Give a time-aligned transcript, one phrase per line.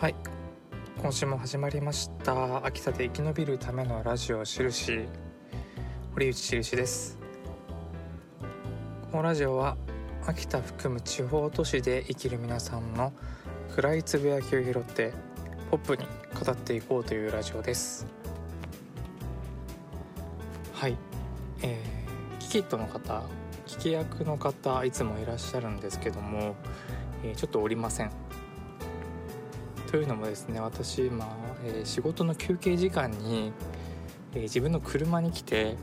[0.00, 0.14] はい。
[1.02, 2.64] 今週も始まりました。
[2.64, 5.08] 秋田で生き延びるためのラジオしるし
[6.14, 7.18] 堀内しるしです。
[9.10, 9.76] このラジオは
[10.24, 13.12] 秋田含む地方都市で生きる皆さんの
[13.74, 15.12] 暗いつぶやきを拾って
[15.72, 18.06] ポップに語っていこうというラジオです。
[20.74, 20.96] はい。
[21.62, 23.24] えー、キキットの方
[23.66, 26.54] 聞き役の方いつもいらっしゃるんですけども、
[27.24, 28.27] えー、ちょっとおりません。
[29.90, 31.26] というのもですね私今、
[31.64, 33.52] えー、仕事の休憩時間に、
[34.34, 35.76] えー、自分の車に来て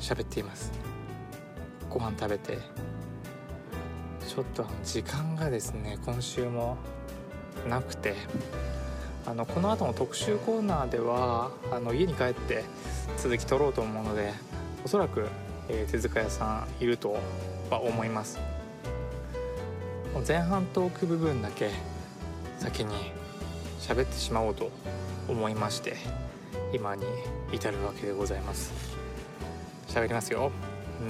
[0.00, 0.72] 喋っています。
[1.90, 2.58] ご飯食べて。
[4.26, 6.76] ちょっと時間がですね今週も
[7.68, 8.14] なくて
[9.26, 12.62] あのこの後の特集コーナーではあの家に帰って
[13.16, 14.32] 続き取ろうと思うので
[14.84, 15.26] おそらく、
[15.68, 17.16] えー、手塚屋さんいると
[17.70, 18.38] は思います。
[20.26, 21.70] 前半トーク部分だけ
[22.58, 23.12] 先に
[23.80, 24.70] 喋ってしまおうと
[25.28, 25.96] 思いまして
[26.72, 27.04] 今に
[27.52, 28.72] 至るわけでございます。
[29.88, 30.50] 喋りますよ。
[31.00, 31.04] う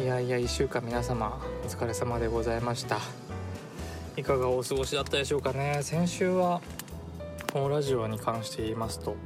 [0.00, 0.02] ん。
[0.02, 2.98] いやいや1週間皆様お疲れ様でございました。
[4.16, 5.80] いかがお過ごしだったでしょうかね。
[5.82, 6.60] 先週は
[7.52, 9.16] このラジオに関して言いますと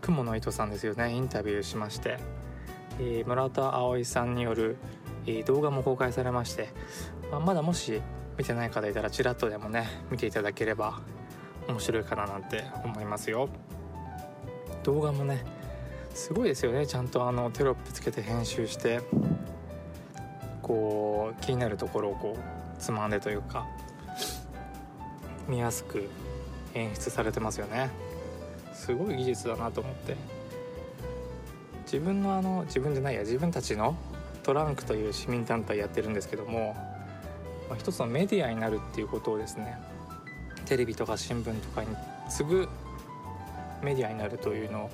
[0.00, 1.12] 雲の糸さんですよね。
[1.12, 2.18] インタビューしまして、
[2.98, 4.76] えー、村田葵さんによる、
[5.26, 6.70] えー、動画も公開されまして、
[7.30, 8.02] まあ、まだもし
[8.40, 11.02] 見てない方いたらちらっとでもね見ていただければ
[11.68, 13.50] 面白いかななんて思いますよ。
[14.82, 15.44] 動画もね
[16.14, 16.86] すごいですよね。
[16.86, 19.02] ちゃんとあのテロップつけて編集して
[20.62, 23.66] こう気になるところをこうつまんでというか
[25.46, 26.08] 見やすく
[26.72, 27.90] 演出されてますよね。
[28.72, 30.16] すごい技術だなと思って。
[31.84, 33.94] 自分のあの自分じゃないや自分たちの
[34.42, 36.74] トランクという市民団体やってるんですけども
[37.70, 39.78] まあ、一つのメディアになるっていうことをですね
[40.66, 41.88] テレビとか新聞とかに
[42.28, 42.68] 次ぐ
[43.82, 44.90] メディアになるというのを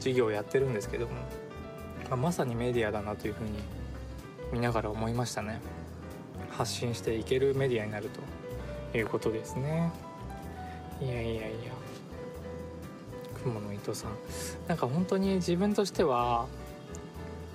[0.00, 3.50] 事業をやってるんですけども、まあ、まさにメディアだなというふうに
[4.52, 5.60] 見ながら思いましたね。
[6.50, 8.10] 発信していけるメディアになる
[8.92, 9.92] ということですね。
[11.00, 11.48] いやいやいや。
[13.42, 14.12] 雲の糸さん。
[14.66, 16.46] なんか本当に自分としては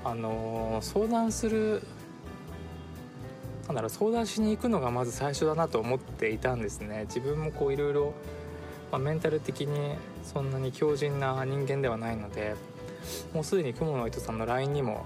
[0.03, 1.81] あのー、相談する
[3.67, 7.05] なんだろう相談しに行くのがまず最初だなと思っていたんですね。
[7.07, 8.13] 自分もこういろいろ
[8.99, 12.55] メンタル的にそんなに強靭な人間ではないので
[13.33, 15.05] もうすでに雲の糸さんの LINE にも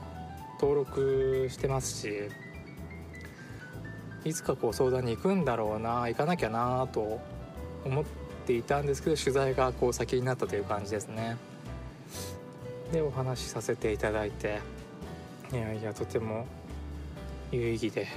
[0.60, 2.30] 登録してますし
[4.26, 7.22] いつかこう相談に行くんだろうな行かなきゃなと
[7.86, 8.06] 思っ
[8.46, 11.38] ていたんですけど取材がこう先になったという感じですね。
[12.92, 14.60] でお話しさせていただいて
[15.52, 16.46] いやいやとても
[17.52, 18.08] 有意義で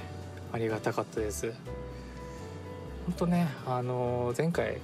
[0.53, 1.53] ありがたかったです
[3.05, 4.77] 本当ねあの前回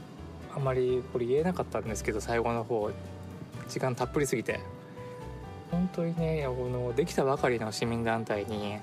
[0.55, 2.91] あまりこれ言えなかったんですけど最後の方
[3.67, 4.59] 時間たっぷりすぎて
[5.71, 8.77] 本当にねこのできたばかりの市民団体に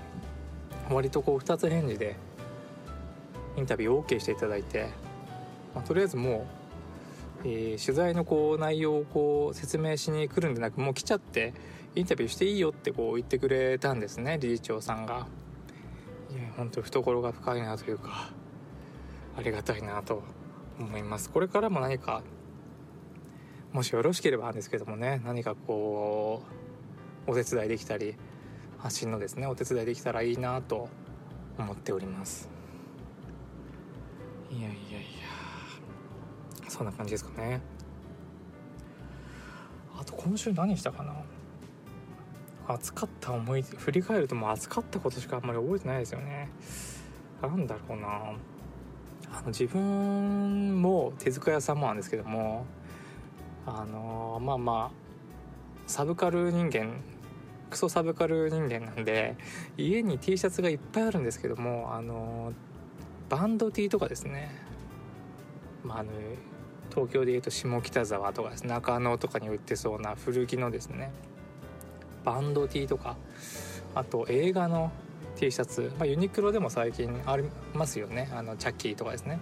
[0.91, 2.17] 割とこう2つ返事で
[3.56, 4.89] インタビュー OK していただいて、
[5.75, 6.47] まあ、とりあえずも
[7.45, 11.55] う、えー、取材のこう内容をこう説明しに来るんでなくもう来ちゃって
[11.95, 15.27] インタビューしていいよってこう言ってくれたんですね理事長さんが。
[16.34, 18.31] いや本当懐が深いなというか
[19.37, 20.22] ありがたいなと
[20.78, 21.31] 思います。
[21.31, 22.22] これからも何か
[23.72, 26.43] もしよろしければなんですけどもね何かこ
[27.27, 28.17] うお手伝いできたり
[28.78, 30.89] 発信のですねお手伝いできたらいいなと
[31.56, 32.49] 思っております。
[34.51, 34.72] いやいやい
[36.62, 37.61] やそんな感じですかね。
[39.97, 41.15] あと今週何したかな？
[42.67, 46.51] 暑かった思い振り返るともう暑かったことしかあんまり覚えてないですよね。
[47.43, 48.33] なんだろうな。
[49.37, 52.67] あの自分も手塚屋さんもなんですけども
[53.67, 55.05] あのまあまあ
[55.87, 57.03] サブカル人間
[57.71, 59.37] クソサブカル人間なんで
[59.77, 62.53] 家に T シャツがいっぱいあるんですけどもあの
[63.29, 64.51] バンド T とかですね。
[65.83, 66.10] まああの
[66.91, 68.63] 東京でいうと下北沢とかです。
[68.63, 71.10] ね中野とかに売ってそうな古着のですね。
[72.24, 73.16] バンド T とか
[73.94, 74.91] あと映画の
[75.36, 77.44] T シャツ、まあ、ユニクロでも最近あり
[77.74, 78.30] ますよね。
[78.32, 79.38] あのチャッキーとかですね。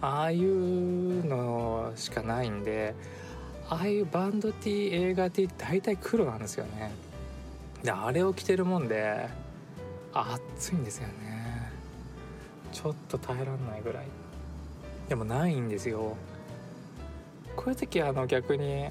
[0.00, 2.94] ああいうのしかないんで
[3.68, 6.92] ああいうバンド T 映画 T 大体黒なんですよね。
[7.82, 9.28] であれを着てるもんで
[10.12, 11.70] 暑いんですよね。
[12.72, 14.06] ちょっと耐えらんないぐらい。
[15.08, 16.16] でもないんですよ。
[17.56, 18.88] こういう時あの逆に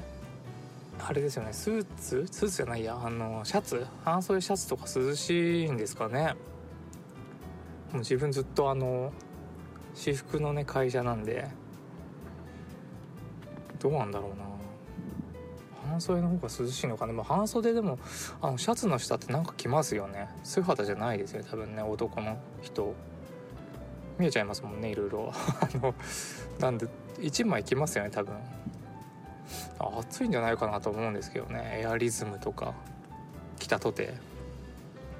[1.08, 1.54] あれですよね。
[1.54, 2.28] スーツ？
[2.30, 3.00] スーツじゃないや。
[3.02, 3.86] あのシャツ？
[4.04, 6.36] 半袖シャツとか涼しいんですかね。
[7.92, 9.12] もう自分ずっとあの
[9.94, 11.48] 私服のね会社なんで。
[13.80, 14.46] どうなんだろうな。
[15.90, 17.98] 半袖の方が涼しいのかな、まあ、半袖でも
[18.40, 20.30] あのシャツの下ってなんか着ますよね。
[20.44, 21.82] 素肌じゃないですよ多分ね。
[21.82, 22.94] 男の人。
[24.20, 25.34] 見えちゃいますもんねいろいろ。
[25.34, 25.96] あの
[26.60, 26.88] なんで
[27.18, 28.36] 1枚着ますよね多分。
[29.80, 31.80] 暑いんじゃないかなと思うんですけどね。
[31.82, 32.74] エアリズムとか
[33.60, 34.14] 着たとて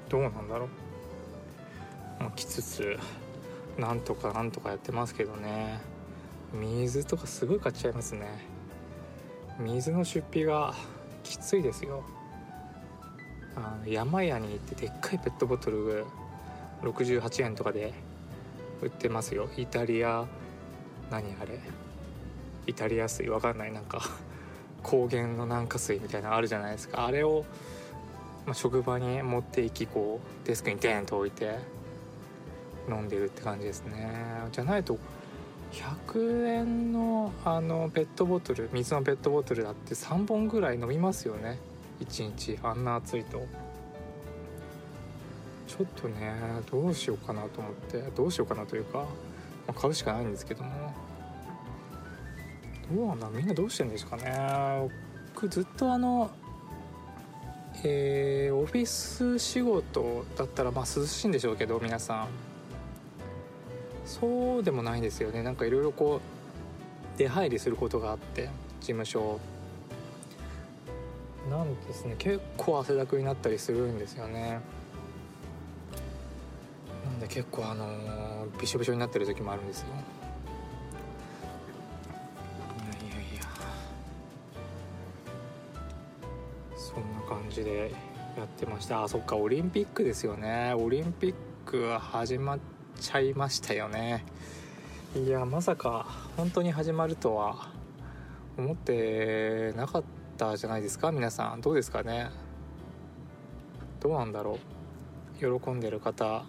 [0.08, 2.98] どうなんだろう、まあ、着つつ
[3.78, 5.78] なんとかなんとかやってますけどね。
[6.52, 8.26] 水とかすごい買っちゃいますね。
[9.58, 10.74] 水の出費が
[11.22, 12.04] きついですよ。
[13.56, 16.04] あの山屋に行ってでっかいペットボトル
[16.82, 17.92] 68円とかで
[18.82, 19.48] 売ってますよ。
[19.56, 20.26] イタリア
[21.10, 21.58] 何あれ？
[22.66, 24.00] イタリア水わかんないなんか
[24.82, 27.06] 高原の軟化水みたいなのあるじゃないですか。
[27.06, 27.44] あれを、
[28.46, 31.58] まあ、職場に持っていきこうデスクにデンと置いて
[32.88, 34.08] 飲んでるって感じですね。
[34.50, 34.98] じゃないと
[35.72, 41.58] 100円のあのペットボトル水のペットボトルだって3本ぐらい飲みますよね。
[42.00, 43.46] 1日あんな暑いと。
[45.66, 46.34] ちょっとね
[46.70, 48.02] どうしようかなと思って。
[48.14, 49.06] どうしようかなというか、ま
[49.68, 50.92] あ、買うしかないんですけども。
[52.92, 54.90] どうなんだみんなどうしてるんですかね。
[55.34, 56.30] 僕ずっとあの
[57.84, 62.28] えー、オフィス仕事だったらまあ涼しいんでしょうけど皆さん。
[64.04, 65.42] そうでもないんですよね。
[65.42, 66.20] なんかいろいろこ
[67.16, 68.50] う出入りすることがあって
[68.80, 69.40] 事務所。
[71.50, 72.14] なんですね。
[72.18, 74.60] 結構汗だくになったりするんですよね。
[77.04, 79.86] なんで結構あのー、びしょびしょになってる時もあるんですよ。
[87.52, 87.92] じで
[88.36, 89.04] やってました。
[89.04, 90.74] あそっかオリンピックですよね。
[90.76, 91.34] オリンピッ
[91.66, 92.58] ク始まっ
[92.98, 94.24] ちゃいましたよね。
[95.14, 96.06] いやまさか
[96.36, 97.68] 本当に始まるとは
[98.56, 100.04] 思ってなかっ
[100.38, 101.12] たじゃないですか？
[101.12, 102.30] 皆さんどうですかね？
[104.00, 104.58] どうなんだろ
[105.40, 105.60] う？
[105.60, 106.44] 喜んでる方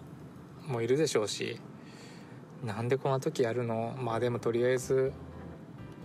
[0.66, 1.60] もいるでしょうし
[2.64, 3.94] なんでこんな時やるの？
[3.98, 5.12] まあでもとりあえず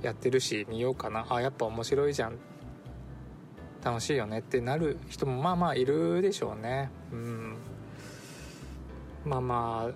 [0.02, 1.26] やってるし見ようかな。
[1.30, 2.36] あやっぱ面白いじゃんっ
[3.84, 6.90] 楽しいよねってなる人もまあまあいるでしょうね。
[7.12, 7.56] うん。
[9.26, 9.92] まあま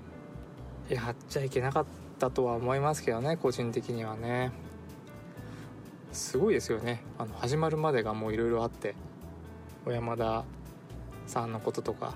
[0.89, 1.85] あやっちゃいけなかっ
[2.19, 4.51] たとは思いますけどね個人的にはね。
[6.11, 7.03] すごいですよね。
[7.17, 8.95] あの始まるまでがもういろいろあって
[9.85, 10.45] 小山田
[11.25, 12.13] さんのこととか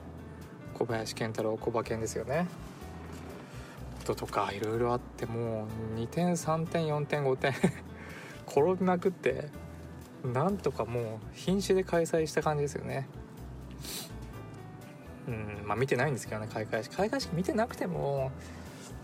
[0.75, 2.47] 小林健太郎小馬健ですよね。
[3.99, 7.53] こととかいろいろあってもう2点3点4点5点
[8.47, 9.49] 転びまくって
[10.23, 13.07] なんとかもう瀕死で開催した感じですよね。
[15.27, 16.95] うんまあ見てないんですけどね開会式。
[16.95, 18.31] 開会式見てなくても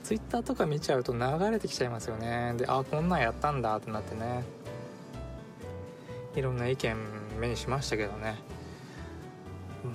[0.03, 1.19] ツイッターとか見ちゃうと流
[1.51, 2.53] れてきちゃいますよね。
[2.57, 4.43] であこんなんやったんだってなってね。
[6.35, 6.97] いろんな意見
[7.39, 8.37] 目にしましたけどね。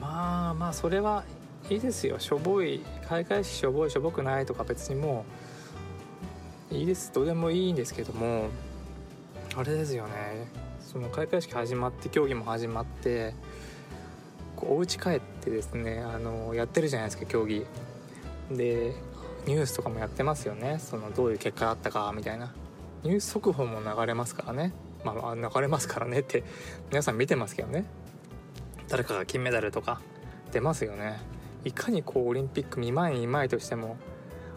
[0.01, 1.25] まあまあそれは
[1.69, 2.19] いいですよ。
[2.19, 5.25] しょぼい開会式しょぼいしょぼくないとか別にも
[6.71, 7.13] ういいです。
[7.13, 8.49] どうでもいいんですけども
[9.57, 10.68] あれですよね。
[10.91, 13.35] その開会式始まって競技も始まって
[14.57, 17.67] こうお家帰ってですねあのやってるじゃないですか競技。
[18.51, 18.95] で
[19.47, 20.79] ニュースとかもやってますよね。
[20.79, 22.55] そのどういう結果だったかみたいな。
[23.03, 24.73] ニュース速報も流れますからね。
[25.05, 26.43] まあ流れますからねって
[26.89, 27.85] 皆さん見てますけどね。
[28.89, 30.01] 誰かが金メダルとか
[30.53, 31.19] 出ますよね。
[31.65, 33.99] いかにこうオリンピック見舞い見舞いとしても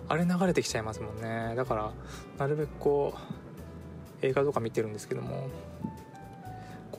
[0.08, 1.56] あれ流れてきちゃいますもんね。
[1.58, 1.92] だから
[2.38, 3.14] なるべくこ
[4.22, 5.50] う映画とか見てるんですけども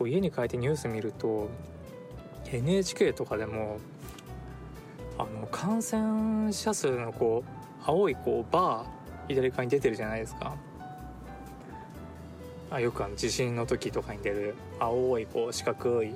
[0.03, 1.49] こう家に帰ってニュース見ると
[2.51, 3.79] NHK とかでも
[5.17, 7.51] あの感染者数のこう
[7.85, 10.57] 青いこうバー左側に出てるじゃないですか。
[12.69, 16.15] あよくあの地震の時とかに出る青いこう四角い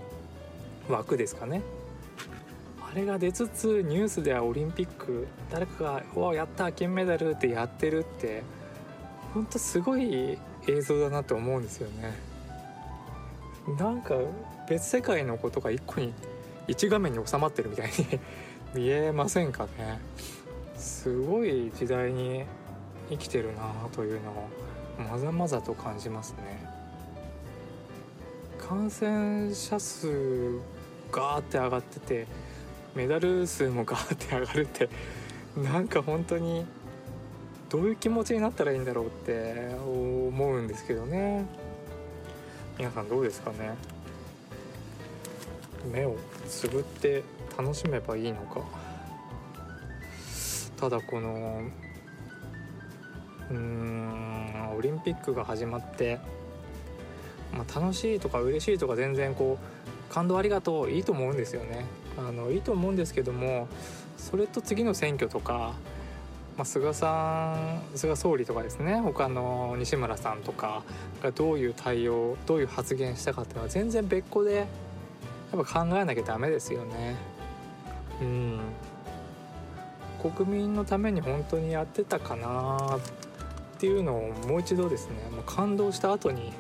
[0.89, 1.63] 枠ですかね。
[2.81, 8.43] あれが出つつニュースではオリンピック誰かが「おやった金メダル」ってやってるって
[9.33, 12.36] ほんとすごい映像だなと思うんですよね。
[13.79, 14.15] なんか
[14.69, 16.13] 別世界のことが一個に
[16.69, 18.21] 一画面に収まってるみたいに
[18.75, 20.01] 見えませんかね。
[20.77, 22.45] すごい時代に
[23.11, 24.49] 生きてるなというのを
[25.11, 26.77] まざまざと感じますね。
[28.59, 30.59] 感染者数
[31.13, 32.27] ガーって上がってて
[32.95, 34.89] メダル数もガーって上がるって
[35.57, 36.67] なんか本当に
[37.69, 41.47] どういう気持ちになったらいいんだろうって思うんですけどね。
[42.79, 43.75] 皆さんどうですかね？
[45.91, 46.17] 目を
[46.47, 47.23] つぶって
[47.57, 48.61] 楽しめばいいのか。
[50.77, 51.63] ただこの
[53.51, 56.21] うーんオリンピックが始まって、
[57.55, 59.59] まあ、楽しいとか嬉しいとか全然こ
[60.11, 61.87] う感動ありがとういいと思うんですよね。
[62.19, 63.69] あのいいと思うんですけども
[64.19, 65.73] それと次の選挙とか、
[66.57, 67.55] まあ、菅さ
[67.95, 70.83] ん菅総理とかですね他の西村さんとか
[71.23, 74.67] がどういう対応どういう発言したかっていうのは全然別個で
[75.53, 77.17] やっぱ考えなきゃダメですよね。
[78.21, 78.61] うん
[80.35, 86.53] 国民のために本当にやってたかなっていうのをもう一度ですねもう感動した後に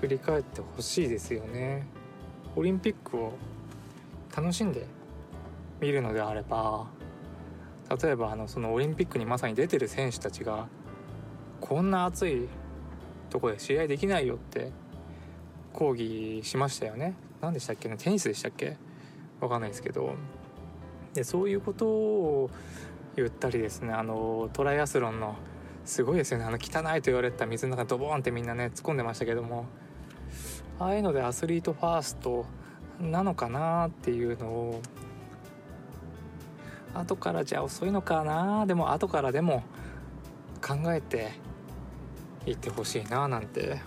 [0.00, 1.86] 振り返ってほしいですよね。
[2.56, 3.32] オリンピックを
[4.36, 4.86] 楽しんで
[5.80, 6.86] 見るのであれば
[8.02, 10.68] 例えばあのそのオリンピックにまさに出てる選手たちが
[11.60, 12.48] こんな暑い
[13.30, 14.70] とこで試合できないよって
[15.72, 17.14] 抗議しましたよね。
[17.40, 17.96] 何でしたっけね？
[17.98, 18.76] テニスでしたっけ？
[19.40, 20.14] わかんないですけど。
[21.14, 22.50] でそういうことを
[23.16, 25.36] 言ったりですねあのトライアスロンの
[25.84, 26.44] すごいですよね。
[26.44, 29.66] あの汚いと言われた水の中にドボーンってみんなね突っ込んでましたけども
[30.78, 32.46] ああいうのでアスリートファースト
[33.00, 34.82] なのかなっていうのを
[36.94, 38.66] 後からじゃ遅いのかな。
[38.66, 39.62] でも後からでも
[40.60, 41.32] 考えて
[42.46, 43.80] いってほしいななんて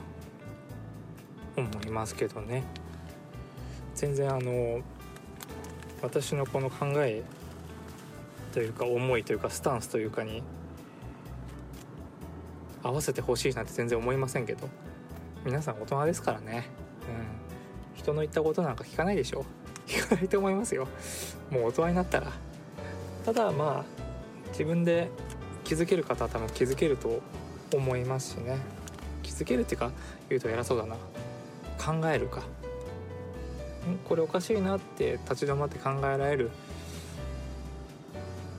[1.55, 2.63] 思いますけどね。
[3.95, 4.81] 全然あの
[6.01, 7.23] 私のこの考え
[8.53, 10.43] というか思いというかスタンスというかに
[12.83, 14.69] 合わせてほしいなんて全然思いませんけど。
[15.45, 16.65] 皆さん大人ですからね。
[17.95, 17.99] うん。
[17.99, 19.45] 人の言ったことなんか聞かないでしょ。
[19.85, 20.89] 聞かないと思いますよ。
[21.49, 22.33] もう大人になったら。
[23.27, 23.85] ただまあ
[24.51, 25.09] 自分で
[25.65, 27.21] 気づける方は多分気づけると
[27.73, 28.55] 思いますしね。
[29.21, 29.91] 気づけるっていうか
[30.29, 30.95] 言うと偉そうだな。
[31.77, 32.43] 考えるか。
[34.07, 36.51] これおかしいなって立ち止まって考えられる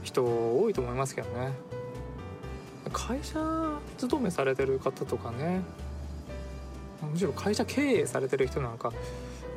[0.03, 1.53] 人多いと思いますけどね。
[2.93, 3.41] 会社
[3.97, 5.63] 勤めされてる方とかね。
[7.11, 8.93] むしろ会社経営されてる人なんか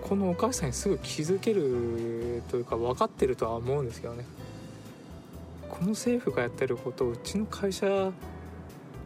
[0.03, 4.25] このおかしさにすぐ気づけるというか分かってるとは思うんですけどね。
[5.71, 8.11] この政府がやってることをうちの会社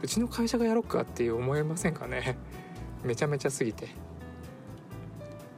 [0.01, 2.37] うちの会社がやろうかっていう思いませんかね？
[3.05, 3.87] めちゃめちゃすぎて。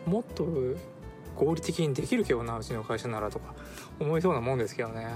[0.06, 0.46] もっと
[1.36, 3.54] 合理的にできるけどなうちの会社ならとか
[4.00, 5.08] 思いそうなもんですけどね。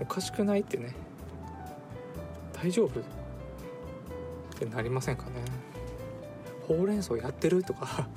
[0.00, 0.94] おかしくないってね。
[2.52, 3.00] 大丈夫？
[3.00, 3.02] っ
[4.58, 5.30] てなりませんかね。
[6.66, 7.62] ほうれん草やってる？
[7.64, 8.08] とか。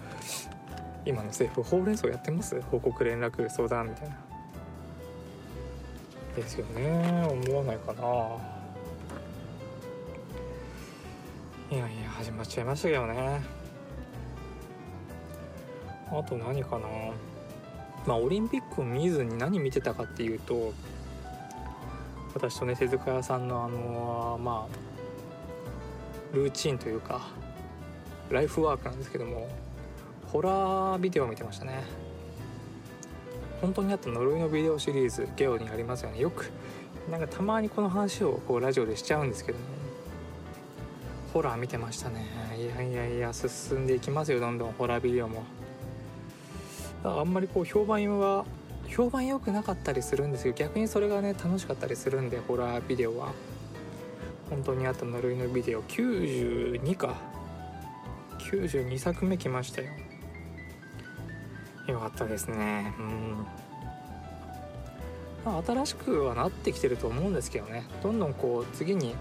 [1.05, 2.61] 今の政府ほうれん草やってます？
[2.61, 4.17] 報告連絡相談みたいな。
[6.35, 7.27] ですよね。
[7.29, 8.01] 思わないかな。
[11.69, 13.41] いやいや始まっちゃいましたけどね。
[16.11, 16.87] あと何かな。
[18.05, 20.73] まあオリンピックを見ずに何見てたかっていうと
[22.33, 27.27] 私とね手塚屋さんのあのまあルーチンというか
[28.29, 29.49] ライフワークなんですけども
[30.31, 31.83] ホラービデオを見てましたね。
[33.61, 36.19] 本当にあった呪いのビデオシリーズゲオにありますよね。
[36.19, 36.51] よく
[37.09, 39.65] なんかたまにこの話をこうラジオでしちゃうんですけども
[41.33, 42.25] ホラー見てましたね。
[42.57, 45.43] いやいやいや進んでいきますよどんどんホラービデオも。
[47.03, 48.45] あんまりこう評判は
[48.87, 50.53] 評判良くなかったりするんですよ。
[50.53, 53.31] 逆にそれがね楽しかったりするんでホラービデオは。
[54.49, 55.83] 本当にあった呪いのビデオ。
[55.83, 57.15] 92か。
[58.39, 59.87] 92作目来ましたよ。
[61.91, 62.93] よかったですね。
[62.99, 63.45] うん。
[65.65, 67.85] 新しくはなってきてると思うんですけどね。
[68.03, 69.15] どんどんこう次に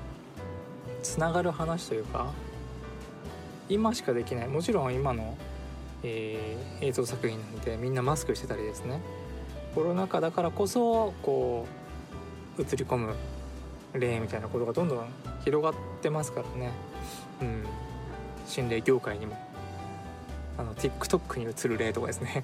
[1.03, 2.31] つながる話というか
[3.69, 4.49] 今しかできない。
[4.49, 5.37] もちろん今の、
[6.03, 9.01] えー、映像作品なんでみんなマスクしてたりですね。
[9.75, 11.67] コロナ禍だからこそこ
[12.59, 13.15] う映り込む
[13.95, 15.07] 例みたいなことがどんどん
[15.45, 16.71] 広がってますからね。
[17.41, 17.65] うん。
[18.47, 19.39] 心霊業界にも。
[20.59, 22.43] あの TikTok に映る例とかですね。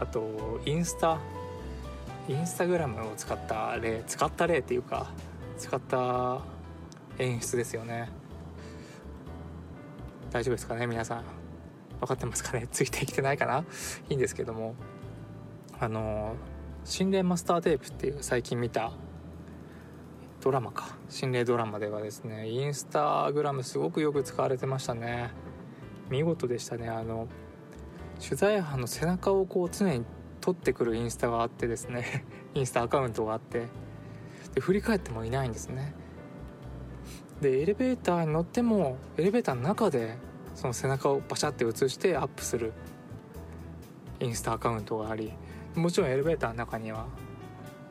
[0.00, 1.18] あとインスタ？
[2.28, 5.10] インスタグラムを使った例使った例っていうか
[5.58, 6.40] 使った
[7.18, 8.10] 演出ですよね。
[10.30, 11.24] 大丈夫ですかね皆さん。
[12.00, 12.68] 分かってますかね？
[12.70, 13.64] ついてきてないかな？
[14.08, 14.74] いいんですけども。
[15.80, 16.34] あの
[16.84, 18.92] 心霊マスターテープっていう最近見た
[20.40, 20.96] ドラマか。
[21.08, 25.30] 心霊ドラマではですねインスタグラムすごくよく使われてましたね。
[26.10, 27.26] 見事でしたねあの
[28.20, 30.04] 取材班の背中をこう常に
[30.40, 32.24] 撮ってくるインスタがあってですね。
[32.54, 33.66] インスタアカウントがあって。
[34.54, 35.94] で振り返ってもいないんですね。
[37.40, 40.16] でエレベーターに乗ってもエレベーターの中で
[40.54, 42.72] その背中をバシャって写してアップする
[44.18, 45.32] インスタアカウントがあり
[45.76, 47.06] もちろんエレベーターの中には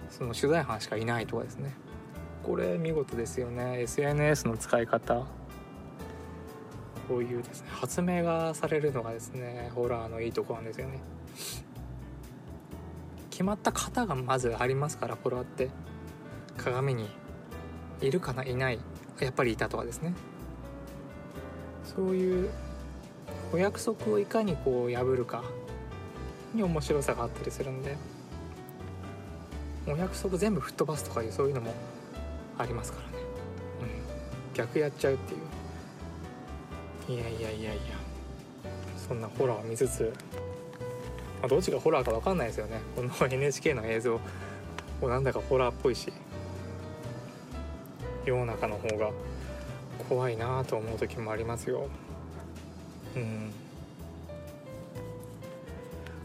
[0.10, 1.74] その取材班しかいないとかですね。
[2.44, 3.82] これ見事ですよね。
[3.82, 5.26] SNS の使い方。
[7.08, 11.00] こういうですね発明がされるのがですねホラーのいいとこなんですよね。
[13.30, 15.70] 決まった型がまずありますからホラーって。
[16.58, 17.08] 鏡に
[18.02, 18.80] いるかないない
[19.20, 20.14] やっぱりいたとかですね。
[21.84, 22.50] そういう
[23.54, 25.44] お約束をいかにこう破るか
[26.54, 27.96] に面白さがあったりするんで。
[29.88, 31.74] お約束全部吹っ飛ばすとかいうそういうのも
[32.58, 33.14] ありますからね、
[34.50, 35.40] うん、逆やっちゃうっていう。
[37.08, 37.82] いやいやいやいや。
[39.08, 40.14] そんなホラーを見つつ、
[41.42, 42.82] まあ、どっちがホラーか分かんないですよね。
[42.96, 44.20] この NHK の映像。
[45.02, 46.12] もなんだかホラーっぽいし。
[48.26, 49.12] 世の中の方が。
[50.10, 51.90] 怖いなと思う時もありますよ。
[53.16, 53.52] うん。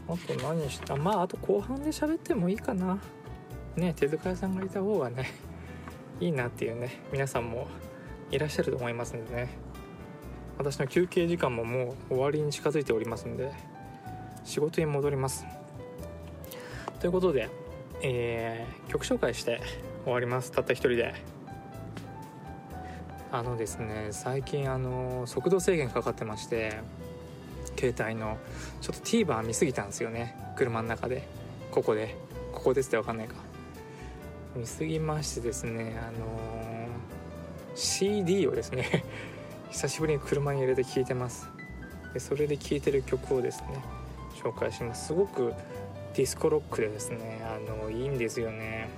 [0.09, 0.95] あと何した？
[0.95, 2.99] まああと後半で喋ってもいいかな。
[3.75, 5.33] ね手塚屋さんがいた方がね
[6.21, 7.01] いいなっていうね。
[7.13, 7.67] 皆さんも
[8.31, 9.59] いらっしゃると思いますんでね。
[10.63, 13.53] 私の休憩時間ももう終わりに近づいておりますんで
[14.45, 15.45] 仕事に戻ります。
[17.01, 17.51] ということで、
[18.01, 19.61] えー、曲紹介して
[20.05, 20.53] 終わります。
[20.53, 21.15] たった一人で。
[23.33, 26.79] あのですね最近あの速度制限かかってまして
[27.79, 28.37] 携帯の
[28.83, 30.37] ちょっと TVer 見すぎたんですよね。
[30.55, 31.27] 車の中で。
[31.73, 32.15] ここで。
[32.53, 33.35] ここですって分かんないか。
[34.55, 39.05] 見すぎましてですねあのー、CD をですね
[39.73, 41.49] 久しぶりに車に入れて聴いてます。
[42.13, 43.83] でそれで聴いてる曲をですね
[44.35, 45.07] 紹介します。
[45.07, 45.55] すごく
[46.15, 48.91] ディスコロックでですねあのいいんですよね。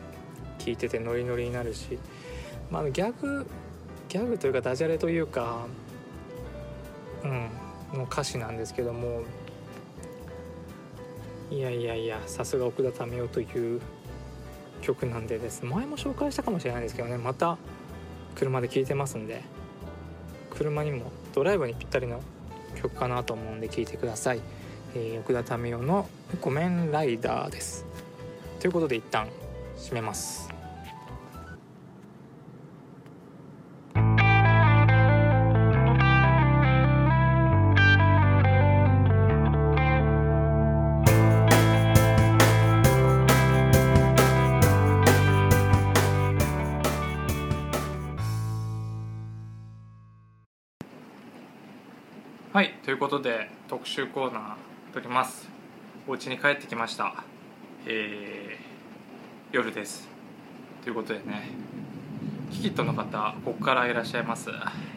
[0.58, 1.98] 聴いててノリノリになるし、
[2.70, 3.46] まあ、ギャグ
[4.08, 5.66] ギャグというかダジャレというか
[7.22, 7.48] うん
[7.96, 9.22] の歌詞なんですけども。
[11.50, 13.80] いやいやいやさすが奥田民生という
[14.82, 15.64] 曲なんでです。
[15.64, 17.16] 前も紹介したかもしれないですけどね。
[17.16, 17.58] また
[18.34, 19.53] 車で聴いてますんで。
[20.56, 22.20] 車にもドライブにぴったりの
[22.80, 24.40] 曲かなと思うんで聴いてください、
[24.94, 26.08] えー、奥田民生の
[26.40, 27.84] 「ごめんライダー」です。
[28.60, 29.28] ということで一旦
[29.76, 30.53] 締めます。
[52.84, 54.54] ということで特集コーナー
[54.92, 55.48] 撮ります。
[56.06, 57.24] お家に帰ってきました。
[57.86, 60.06] えー、夜です。
[60.82, 61.48] ということでね。
[62.52, 64.50] キキットの方ここからいらっしゃいます。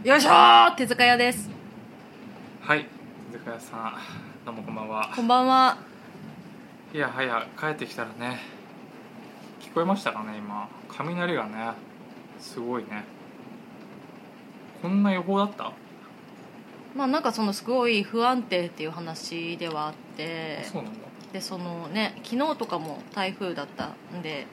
[0.04, 0.76] よいしょー！
[0.76, 1.50] 手塚屋です。
[2.62, 2.86] はい。
[3.32, 3.94] 手塚屋さん。
[4.46, 5.10] どうもこんばんは。
[5.16, 5.78] こんばんは。
[6.94, 8.40] いやはや帰ってきたらね
[9.62, 10.68] 聞こえましたかね今。
[10.90, 11.72] 雷がね
[12.40, 13.06] すごいね。
[14.82, 15.72] こんな予報だった？
[16.98, 21.00] まあなんかそのすごい不安定っていう話ではあってそうなんだ。
[21.32, 24.48] でそのね昨日とかも台風だったんで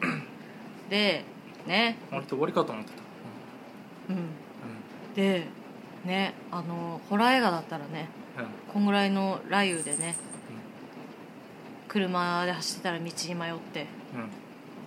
[0.90, 1.24] で
[1.66, 2.98] ね割と終わりかと思ってた。
[4.10, 4.16] うん。
[4.16, 4.24] うん。
[5.14, 5.46] で
[6.04, 8.72] ねあのホラー映画だったらねうん。
[8.72, 10.16] こんぐらいの雷雨でね
[11.86, 14.28] 車で走ってたら道に迷ってうん。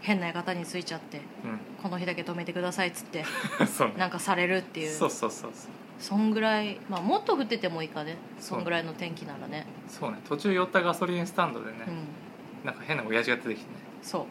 [0.02, 1.60] 変な館に着いちゃってうん。
[1.82, 3.24] この日だけ止めてくださいっつって
[3.98, 4.92] なんかされるっていう。
[4.94, 8.18] そうそうそうそうそんぐらいまあもっと降っててもいいかね。
[8.40, 9.66] そんぐらいの天気ならね。
[9.88, 10.20] そうね。
[10.28, 12.66] 途中寄ったガソリンスタンドでねう、ん。
[12.66, 13.78] なんか変な親父が出てきてね。
[14.02, 14.26] そう。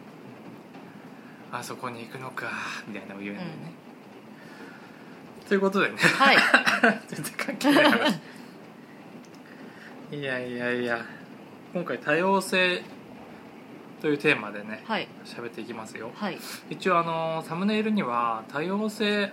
[1.51, 2.51] あそこに行くのか
[2.87, 3.53] みたいな言うんだよね、
[5.47, 5.95] ということでね。
[5.97, 6.37] はい。
[7.07, 8.19] 全然関係ない話。
[10.11, 11.05] いやいやいや
[11.73, 12.81] 今回多様性
[14.01, 15.07] というテーマでねはい。
[15.25, 16.11] 喋っていきますよ。
[16.15, 16.37] はい、
[16.69, 19.31] 一応あのサムネイルには多様性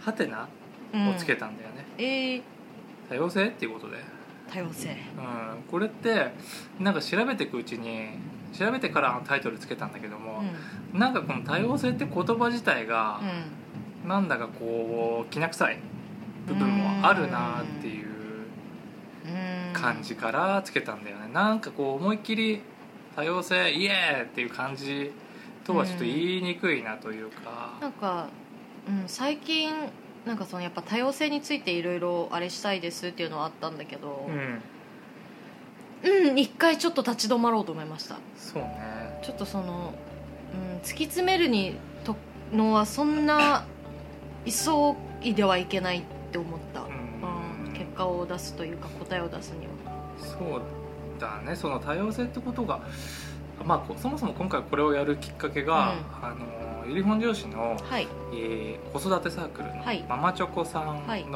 [0.00, 0.55] ハテナうん
[0.92, 2.42] をつけたんだよね、えー、
[3.08, 3.96] 多様性っていうことで。
[4.52, 4.90] 多様性。
[4.90, 6.32] うん、これって
[6.78, 8.10] なんか調べていくうちに
[8.52, 10.42] 調べてからタイトルつけたんだけどうも、
[10.94, 10.98] ん。
[10.98, 13.20] なんかこの多様性って言葉自体が
[14.04, 15.78] うなんだかこうきな臭い
[16.46, 18.06] 部分もあるなっていう
[19.26, 19.72] うん。
[19.72, 21.28] 感じからつけたんだよね。
[21.32, 22.60] なんかこう思いっきり
[23.16, 25.10] 多様性イエーイっていう感じ
[25.64, 27.78] とはちょっと言いにくいなというか。
[27.80, 28.28] なんか、
[28.88, 29.72] うん、最近
[30.26, 34.62] なんかそのやっぱ多様性についていろいろあれしたいですっていうのはあったんだけどうん。
[36.28, 38.16] うん一回ちょっと立ち止まろうと思いました。
[38.36, 39.18] そうね。
[39.22, 39.94] ちょっとその、
[40.52, 42.16] うん、突き詰めるにと
[42.52, 43.64] のはそんな
[44.44, 44.52] 急
[45.22, 47.68] いではいけないって思った、うん。
[47.68, 49.72] うん結果を出すというか答えを出すには。
[50.18, 50.62] そう
[51.20, 51.56] だね。
[51.56, 52.80] その多様性ってことが
[53.64, 58.08] まあこそもそも今回これをやるきっかけが、あのゆり本上司の、はい。
[58.32, 60.04] えー子育てサークルの、はい。
[60.08, 61.26] ママチョコさんの、はい。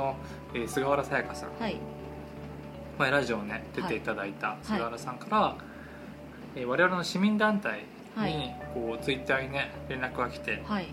[0.55, 1.77] えー菅原さやかさん、はい。
[2.99, 5.57] 前ラジオね出ていただいた菅原さんから、
[6.57, 7.81] えー我々の市民団体
[8.17, 8.57] に、はい。
[8.75, 10.87] こうツイッターにね連絡が来てはい。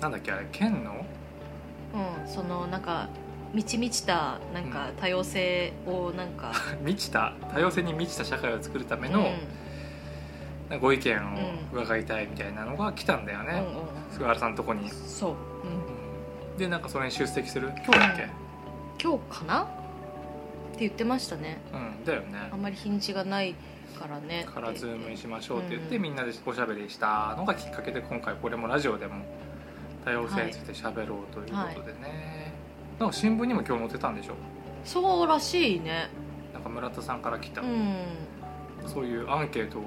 [0.00, 1.04] なんだっけあれ県の？
[1.94, 3.08] うんそのなんか
[3.52, 6.52] 満ち満ちたなんか多様性をなんか。
[6.82, 7.34] 満ちた？
[7.52, 9.26] 多様性に満ちた社会を作るための、うん
[10.80, 11.20] ご意見を
[11.72, 13.64] 伺いたいみたいなのが来たんだよね、
[14.10, 15.36] 菅原さんのとこに、そう、うん、
[16.50, 16.56] うん。
[16.56, 17.70] でなんかそれに出席する？
[17.84, 18.28] 今日だっけ？
[19.02, 19.62] 今日かな？
[19.62, 19.66] っ
[20.72, 21.60] て言ってましたね。
[21.72, 22.48] うんだよね。
[22.50, 23.54] あんまり日にちがない
[23.98, 24.46] からね。
[24.52, 26.02] からズームにしましょうって言って、うん。
[26.02, 29.24] みんなでおしゃべりしたのがきっかけで今回これもラジオでも
[30.04, 32.54] 多様性についてしゃべろうということでね、
[32.98, 34.34] なんか新聞にも今日載ってたんでしょ？
[34.84, 36.08] そうらしいね。
[36.52, 37.96] なんか村田さんから来た、うん、
[38.86, 39.82] そういうアンケートう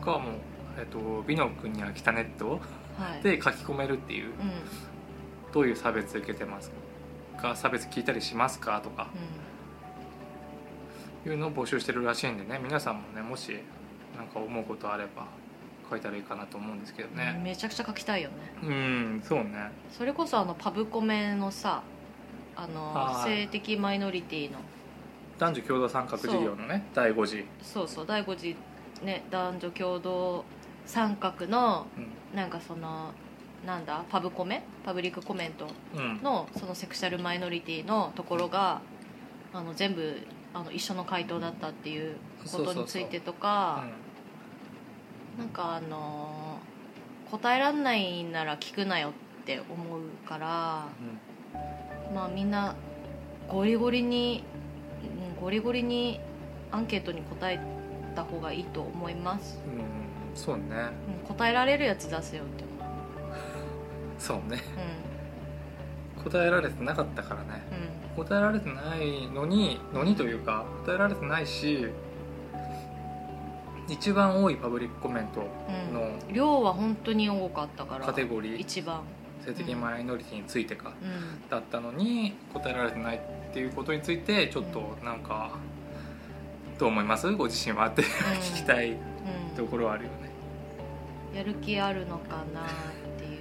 [0.04, 0.32] がもう、
[0.78, 2.60] えっと「美の国は北ネット
[2.98, 4.32] はい」で書き込めるっていううん。
[5.52, 6.70] どういう差別受けてます
[7.36, 7.56] か？
[7.56, 8.80] 差別聞いたりしますか？
[8.80, 9.08] とか。
[11.26, 12.60] いうのを募集してるらしいんでね。
[12.62, 13.58] 皆さんもねもし
[14.16, 15.26] なんか思うことあれば
[15.90, 18.34] 書いたらいいかなと思うんですけどうんねめちゃくちゃ書きたいよね。
[18.62, 19.72] うんそうね。
[19.90, 21.82] それこそあのパブコメのさ
[22.56, 24.58] あのはい性的マイノリティの。
[25.38, 28.54] 男女共同参画事業のね第5次、そうそう第5次
[29.02, 30.44] ね男女共同
[30.86, 32.36] 参画のうん。
[32.36, 33.12] なんかその
[33.66, 34.62] なんだパブコメ？
[34.84, 36.22] パブリックコメントうん。
[36.22, 38.80] のそのセクシャルマイノリティのところが
[39.52, 40.16] あの全部
[40.54, 42.16] あの一緒の回答だったっていう
[42.50, 43.84] ことについてとか
[45.38, 46.58] なんかあの
[47.30, 50.86] 答えらんないなら聞くなよって思うから
[52.14, 52.74] まあみんな
[53.48, 54.42] ゴリゴリに
[55.36, 56.20] うんゴリゴリに
[56.72, 57.60] アンケートに答え
[58.20, 59.86] た方がいいと思います、うん、うん、
[60.34, 60.62] そうね。
[61.22, 62.70] うん、答えられるやつ出せよって思
[64.18, 64.58] そうね。
[66.18, 67.62] う答えられてなかったからね。
[68.16, 68.24] うん。
[68.24, 71.86] 答えられてないのにのにというか答えられてないし
[73.88, 76.34] 一番多いパブリックコメントうんのうん。
[76.34, 78.60] 量は本当に多かったからカテゴリー。
[78.60, 79.00] 一番。
[79.46, 81.48] 性的マイノリティについてかうん。
[81.48, 85.52] だったのに答えられてないっていうことについてちょっとなんか
[86.80, 87.30] どう思います？
[87.32, 88.98] ご自身はって聞きたいうん。
[89.54, 90.30] ところはあるよね。
[91.34, 92.64] やる気あるのかなっ
[93.18, 93.38] ていう。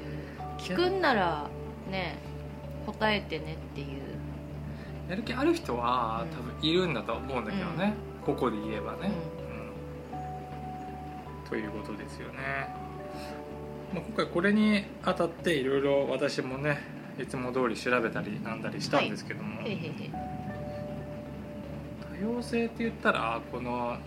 [0.58, 1.48] 聞くんなら
[1.90, 2.18] ね
[2.86, 3.88] 答えてねっていう。
[5.10, 6.38] やる気ある人はうん。
[6.38, 7.94] 多分いるんだとは思うんだけどね、
[8.26, 9.12] ここで言えばね、
[11.44, 11.50] うん。
[11.50, 12.76] ということですよね、
[13.94, 16.78] まあ、今回これにあたっていろいろ私もね
[17.18, 20.12] いつも通り調べたりなんだりしたんですけども、へいへいへい
[22.22, 23.98] 多様性って言ったらこの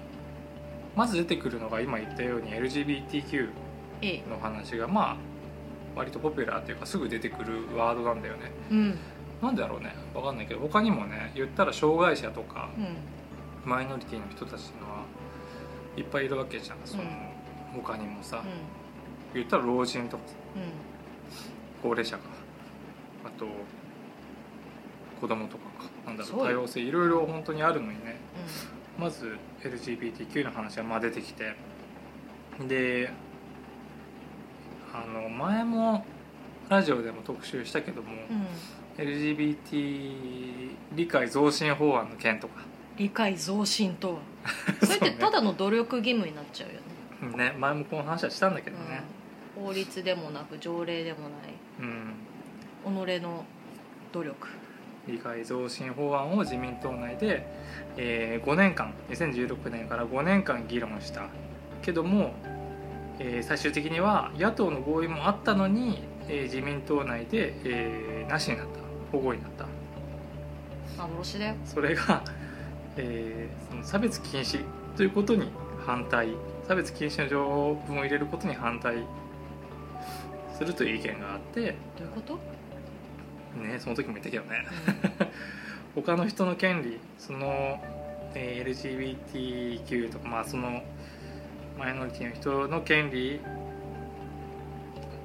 [0.94, 3.48] まず出てくるのが今言ったように LGBTQ
[4.02, 4.22] ええ。
[4.28, 5.16] の話がまあ
[5.94, 8.50] 割とポピュラーというかすぐ出てくるワードなんだよね。
[8.70, 8.98] うん。
[9.42, 9.94] なんでだろうね？
[10.14, 12.96] 分かんないけど他にもね言ったら障害者とかうん。
[13.70, 15.04] マイノリティの人たちのは
[15.96, 16.78] いっぱいいるわけじゃん。
[16.84, 17.04] その、
[17.74, 18.42] 他にもさ、
[19.34, 20.22] 言ったら老人とか。
[20.26, 20.62] さうん。
[21.82, 22.24] 高齢者か。
[23.24, 23.46] あと
[25.20, 25.70] 子供とかか
[26.06, 28.16] なんだろそう多様性いろいろ本当にあるのにね。
[28.98, 31.54] まず LGBTQ の話がまあ出てきて。
[32.68, 33.10] で
[34.92, 36.04] あの前も
[36.68, 38.36] ラジオでも特集したけども、うん。
[38.36, 38.46] うん
[38.98, 42.62] LGBT 理解増進法案の件とか。
[42.96, 44.20] 理解増進とは？
[44.84, 47.50] それってただの努力義務になっちゃうよね。
[47.50, 49.02] ね前もこの話はしたんだけどね。
[49.56, 51.20] うん、法律でもなく条例でも
[51.80, 53.44] うん、ない己の
[54.12, 54.48] 努力
[55.06, 57.46] 理解増進法案を自民党内で、
[57.96, 61.28] え5年間2016年から5年間議論した。
[61.82, 62.32] けども、
[63.18, 68.80] えー最終的には野党の合意もあったのに、えー自民党内で、えーなしになった。
[69.10, 69.66] 保護になった。
[70.98, 72.22] 幻だよそれが、
[72.96, 74.64] えーその差別禁止
[74.96, 75.50] ということに
[75.84, 76.28] 反対。
[76.68, 78.98] 差別禁止の条文を入れることに反対
[80.56, 81.60] するという意見があって、
[81.98, 82.38] どういうこと、
[83.56, 84.64] ね、その時も言ったけどね。
[85.94, 87.80] 他の人の権利その、
[88.34, 90.82] えー LGBTQ とかまあその
[91.78, 93.40] マイノリティの人の権利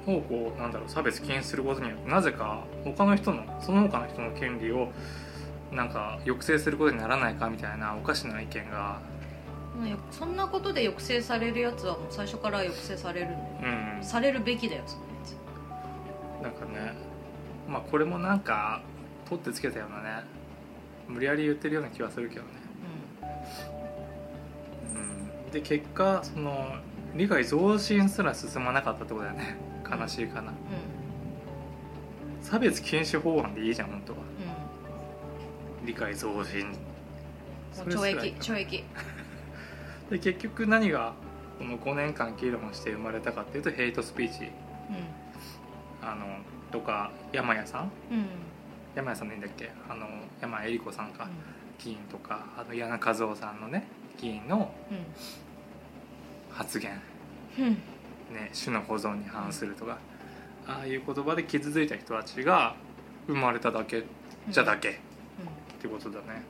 [0.06, 4.90] をこうなんだろう差別禁止することによってなぜか他の人のその他の人の権利を
[5.72, 9.00] なんか抑制することにならないかみたいなおかしな意見が、
[10.10, 13.28] そんなことで抑制されるやつはもう最初から抑制される。
[13.62, 16.42] うん、されるべきだよそのやつ。
[16.42, 16.94] なんかね
[17.68, 18.82] まあこれもなんか
[19.28, 20.24] 取ってつけたようなね
[21.06, 22.48] 無理やり言ってるような気はするけどね。
[24.94, 25.52] うん。
[25.52, 26.76] で結果その
[27.14, 29.56] 理解増進すら進まなかったってことだよね。
[29.90, 30.52] 悲しいかな。
[30.52, 30.54] う
[32.42, 34.18] 差別禁止法案でいいじゃん本当は。
[34.20, 35.86] ん。
[35.86, 36.74] 理解増進。
[37.74, 38.84] 懲役懲役。
[40.10, 41.14] で結局何が
[41.58, 44.44] この5年間議論して生まれたかっていうとヘイトスピーチ。
[44.44, 44.48] う
[46.02, 46.26] あの
[46.70, 47.82] とか山谷さん？
[47.82, 48.26] んうん。
[48.94, 49.70] 山谷さんでいいんだっけ？
[49.88, 50.06] あの
[50.40, 51.28] 山谷恵理子さんか、
[51.78, 54.72] 議員とかあの矢野和夫さんのね議員の
[56.50, 57.00] 発言。
[57.58, 57.64] うん。
[57.64, 59.98] うんね種の保存に反するとか。
[60.70, 62.76] ああいう言葉で傷ついた人たちが
[63.26, 64.04] 生まれただけ
[64.50, 64.92] じゃだけっ
[65.80, 66.42] てことだね、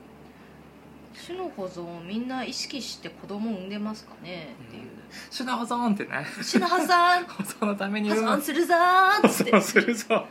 [1.25, 4.57] 種の保存をみんな意識して子供産んでますかね？
[4.67, 4.83] っていう
[5.31, 6.27] 種の保存ってね。
[6.51, 9.51] 種の破産保存のために破産む産するぞーっつって。
[9.53, 10.27] そうするぞ。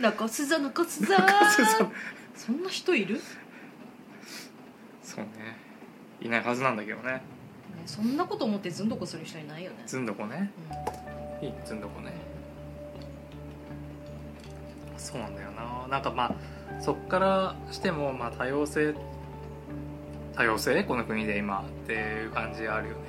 [0.00, 1.90] 残すぞ残すぞー残すぞ
[2.34, 3.20] そんな人いる、ね、
[5.02, 5.30] そうね。
[6.20, 7.22] いないはずなんだけどね
[7.86, 10.50] そんなこと思ってずんどこする人いないよね、ずんどこね。
[11.40, 11.46] うん。
[11.46, 12.12] いいずんどこね。
[14.98, 15.86] そうなんだよな。
[15.88, 16.34] なんかまあ
[16.80, 18.94] そっからしてもまあ多様性
[20.34, 20.84] 多様性？
[20.84, 23.00] この国で今っていう感じあるよね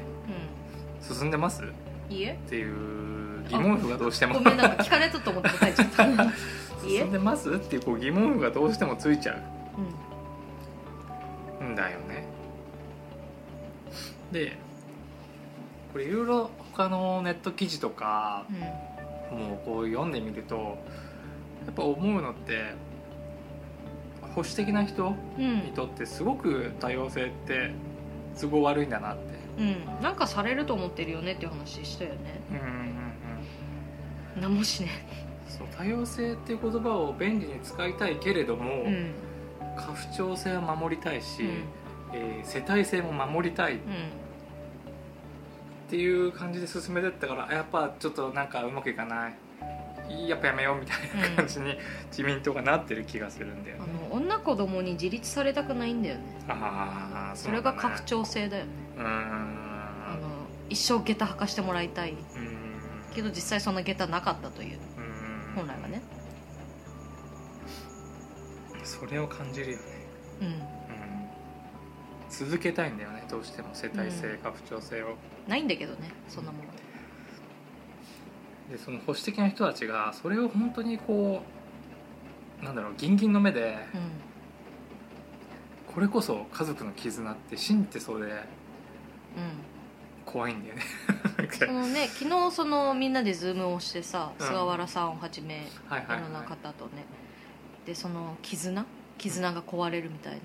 [1.01, 1.63] 進んでます？
[2.10, 2.38] いいえ。
[2.49, 4.36] ていう疑問符がどうしても。
[4.36, 6.05] ごめんなんか聞かれたと思って答えちゃった。
[6.05, 6.10] い
[6.89, 6.99] いえ。
[6.99, 7.53] 進んでます？
[7.53, 9.36] っていうこう疑問符がどうしてもついちゃ
[11.62, 11.63] う。
[11.65, 11.67] ん。
[11.67, 12.25] うんだよね。
[14.31, 14.57] で
[15.93, 18.45] これいろいろ他のネット記事とか
[19.31, 20.77] もうこう読んでみると
[21.65, 22.73] やっぱ思うのって
[24.36, 27.71] 保守的な人にとってすごく多様性って
[28.39, 32.17] 都合悪いんだなってうん、なんかされると思ってるよねっていう話したよね。
[32.51, 32.57] うん。
[32.57, 34.89] うん何もしね。
[35.47, 39.11] そう多様性っていう言葉を便利に使いたいけれども、うん。
[39.75, 41.49] 家父長制は守りたいし、うん。
[42.13, 43.81] えー世帯性も守りたいっうん。
[45.89, 49.33] ていう感じで進めてったからやっぱちょっとなんかうまくいかない
[50.27, 51.77] やっぱやめようみたいな感じに
[52.09, 56.21] 自民党がなってる気がするんだよね、あの女子供に自立されたくないんだよね。
[56.47, 58.71] ああそれが拡張性だよね。
[58.97, 59.05] うーん。
[59.05, 60.27] あの
[60.69, 62.11] 一生下駄履かしてもらいたい。
[62.11, 63.13] うーん。
[63.13, 65.55] けど実際そんな下駄なかったといううーん。
[65.55, 66.01] 本来はね。
[68.83, 69.83] それを感じるよね、
[70.39, 70.47] うん。
[70.47, 70.53] うん、
[72.29, 74.37] 続けたいんだよねどうしても世帯性うん。
[74.37, 76.69] 拡張性を、ないんだけどねそんなもの
[78.71, 81.41] でその保守的な人たちがそれを本当にこ
[82.62, 83.97] うなんだろうギンギンの目でう
[85.93, 88.38] これこそ家族の絆って信じてそうでんうん
[90.25, 90.82] 怖いんだよね。
[91.51, 94.45] そのね昨日そのみんなでズームをしてさうん。
[94.45, 97.06] 菅原さんをはじめいろんな方とね。
[97.86, 98.86] でその絆？
[99.17, 100.39] 絆が壊れるみたいな。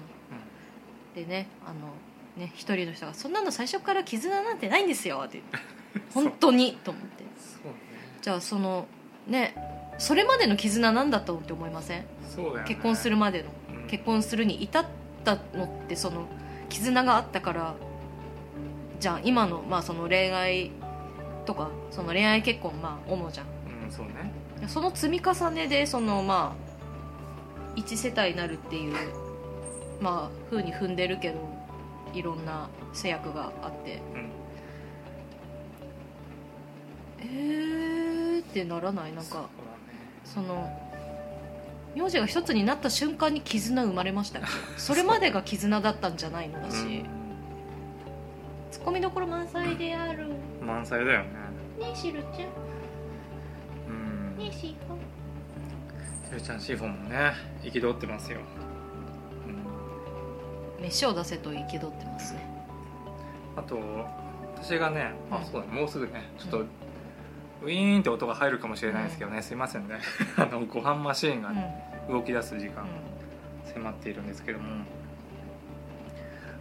[1.15, 1.95] でねあの
[2.37, 5.43] ね一人の人が「そんなの最初から絆なんてないんですよ」って
[6.15, 7.25] 本当にと思って
[8.23, 8.87] じゃあその
[9.27, 9.55] ね
[9.99, 12.05] それまでの絆なんだと思って思いません？
[12.35, 12.65] そうだよね。
[12.67, 13.51] 結婚するまでの。
[13.83, 13.89] うん。
[13.89, 14.87] 結婚するに至っ
[15.25, 16.27] たのってその
[16.69, 17.75] 絆があったから
[19.01, 20.71] じゃあ今の,、まあその恋愛
[21.45, 23.47] とかその恋愛結婚まあ主じゃん。
[23.85, 24.33] うんそうね。
[24.69, 26.73] その積み重ねでそのまあ
[27.77, 28.95] 一世帯になるっていう
[30.01, 31.39] まあ風に踏んでるけど
[32.15, 34.01] いろんな制約があって。
[34.15, 34.31] うん。
[37.21, 37.92] えー
[38.53, 39.13] ってならない？
[39.15, 39.49] なんか
[40.25, 40.71] その
[41.97, 44.47] 名字が一つになった瞬間に絆生まれましたよ。
[44.77, 47.05] それまでが絆だったんじゃないのだし、
[48.71, 50.29] ツッコミどころ満載である。
[50.61, 51.29] う ん満載だよね。
[51.81, 52.49] ねえしるちゃん。
[53.89, 54.39] うん。
[54.39, 54.97] ねえしほ
[56.31, 58.41] ゆうちゃんシフォンもね憤ってますよ、
[60.79, 62.47] うん、飯を出せと憤ってますね。
[63.57, 63.79] あと
[64.57, 65.45] 私がねあうん。
[65.45, 66.65] そうだねもうすぐねちょっと、
[67.63, 70.01] ウィーンって音が入るかもしれないですけどね、すいませんね。
[70.37, 72.87] あのご飯マシーンがうん、ね、動き出す時間う
[73.73, 74.65] 迫っているんですけども。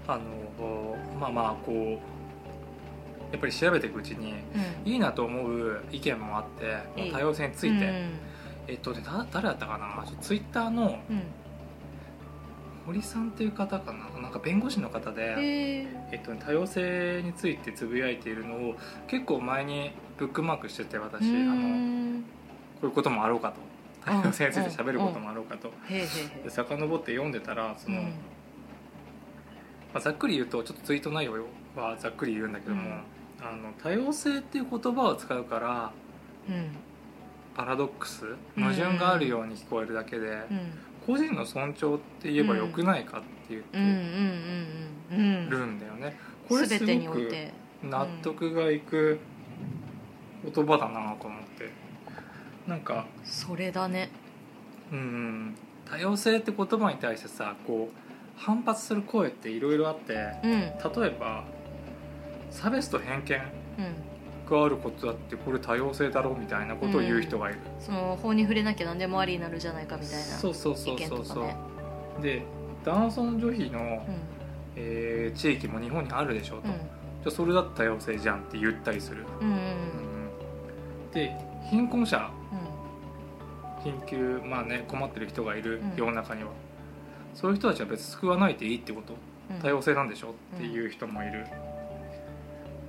[0.08, 4.36] あのまあまあこうやっぱり調べていくうちにん。
[4.84, 8.10] いいなと思う意見もあって多様性について、うん。
[8.68, 10.06] えっと誰だったかな？
[10.20, 11.24] ツイッターのうん。
[12.86, 14.22] 堀さんっていう方かな？
[14.22, 18.76] なんか弁護士の方で、えっと、多様性についてつぶやいているのを
[19.08, 22.22] 結構前にブックマークしてて私あの
[22.80, 23.56] こういうこともあろうかと。
[24.06, 25.72] 多様性について喋ることもあろうかと。
[25.90, 26.06] で
[26.48, 28.06] 遡って読んでたらその、うん。
[28.06, 28.12] ま
[29.96, 31.34] あ、ざっくり言うとちょっとツイート内容
[31.76, 32.92] はざっくり言うんだけども、うん。
[33.42, 35.92] あの多様性っていう言葉を使うから
[36.48, 36.70] うん。
[37.56, 40.74] パラドックス矛盾があるように聞こえるだけで、うん。
[41.08, 46.16] 個人の尊重って言えばよくないかって言ってるんだよね、
[46.48, 47.32] これすごく
[47.84, 49.20] 納得がいく
[50.44, 51.70] 言葉だなと思って。
[52.68, 54.10] なんかそれだね。
[54.92, 55.56] うん。
[55.90, 60.52] 多様性って言葉に対してさこう反発する声っていろいろあってうん。
[60.52, 61.44] うん例えば
[62.52, 63.42] 差別と偏見
[64.50, 71.26] があることだってこれ多様性だろうみたいなことを言う人がいる、その法に触れなきゃ何でもありになるじゃないかみたいなそうそうそうそう。
[71.26, 71.42] そ
[72.20, 72.44] う、で
[72.84, 73.98] 男尊女卑の、うん。
[74.76, 76.74] えー地域も日本にあるでしょうと、うん。
[76.74, 80.11] じゃあそれだって多様性じゃんって言ったりする、うんうんうん
[81.14, 81.36] で
[81.70, 82.30] 貧困者
[83.84, 86.50] う緊急まあね困ってる人がいるうん世の中には、
[87.34, 89.14] そういう人たちは別に救わないでいいってこと？
[89.62, 91.46] 多様性なんでしょっていう人もいる、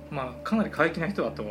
[0.09, 1.43] まあかなり過激な人だと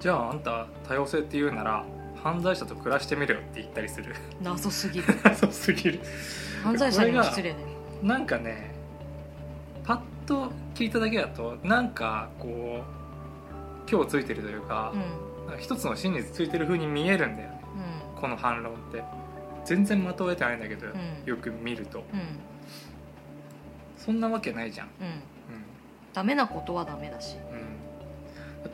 [0.00, 1.84] じゃああんた多様性って言うなら
[2.22, 4.14] 犯罪者と暮らしてみろよって言ったりする。
[4.42, 5.06] 謎すぎる。
[5.22, 6.00] 謎すぎる。
[6.62, 7.66] 犯罪者にも失礼だよ
[8.02, 8.74] なんかね
[9.84, 14.92] パッと聞いただけだとなんかこう今日ついてるというか
[15.58, 17.60] 一つの真実ついてる風に見えるんだよね。
[18.16, 19.02] うこの反論って。
[19.64, 20.92] 全然的を得てないんだけど、ん。
[21.24, 22.04] よく見ると。
[23.98, 24.88] そんなわけないじゃん、
[26.12, 27.36] ダメなことはダメだし。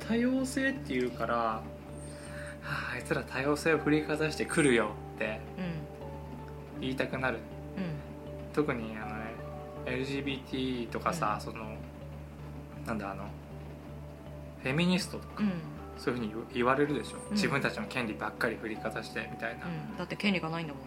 [0.07, 1.63] 多様性っていうから、は
[2.63, 5.41] あ、あいつら多様性を振りかざしてくるよって
[6.77, 6.81] うん。
[6.83, 7.39] 言いたくなる。
[7.77, 8.53] うん。
[8.53, 9.33] 特にあの、ね、
[9.87, 11.41] LGBT とかさ、うん。
[11.41, 11.75] その
[12.87, 13.25] なんだあの
[14.63, 15.53] フェミニストとか、うん
[16.03, 17.35] そういうふうに言言われるでしょ、うん。
[17.35, 19.97] 自分たちの権利ばっかり振りかざしてみたいな、うん。
[19.97, 20.83] だって権利がないんだもん。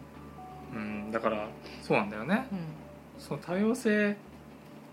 [0.76, 1.48] うんだから
[1.82, 2.48] そうなんだよね。
[2.52, 2.60] うん。
[3.18, 4.16] その多様性っ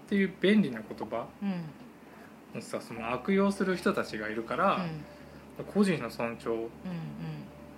[0.08, 2.58] ていう便利な言葉うん。
[2.58, 4.86] をさその悪用する人たちがいるから、
[5.74, 6.68] 個人の尊重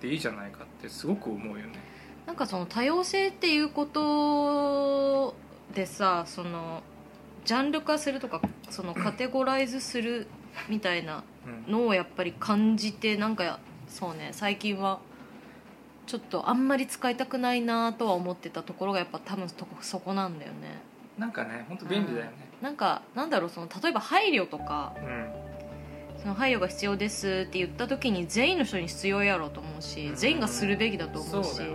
[0.01, 1.79] でいいじゃないかってすごく思うよね。
[2.27, 5.35] なんかその多様性っていうこと
[5.73, 6.83] でさその
[7.45, 10.27] ジャンル化するとかそのカテゴライズする
[10.69, 11.23] みたいな
[11.67, 11.71] うん。
[11.71, 14.99] のをやっぱり感じてなんかそうね最近は
[16.07, 20.81] ちょっとあんまり使いたくないなとは思ってたところがやっぱ多分そこそこなんだよね。
[21.17, 22.31] なんかね本当便利だよね。
[22.61, 25.45] なんかなんだろうその例えば配慮とかうん。
[26.17, 31.67] その配慮が必要ですって言った時に全員の人に必要やろうと思うし全員がするべきだと思うしね。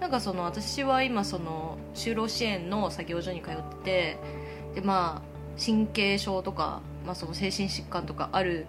[0.00, 4.18] なんかその私は今その就労支援の作業所に通ってて
[4.74, 8.66] でまあ神経症とか、まあ、その精神疾患とかある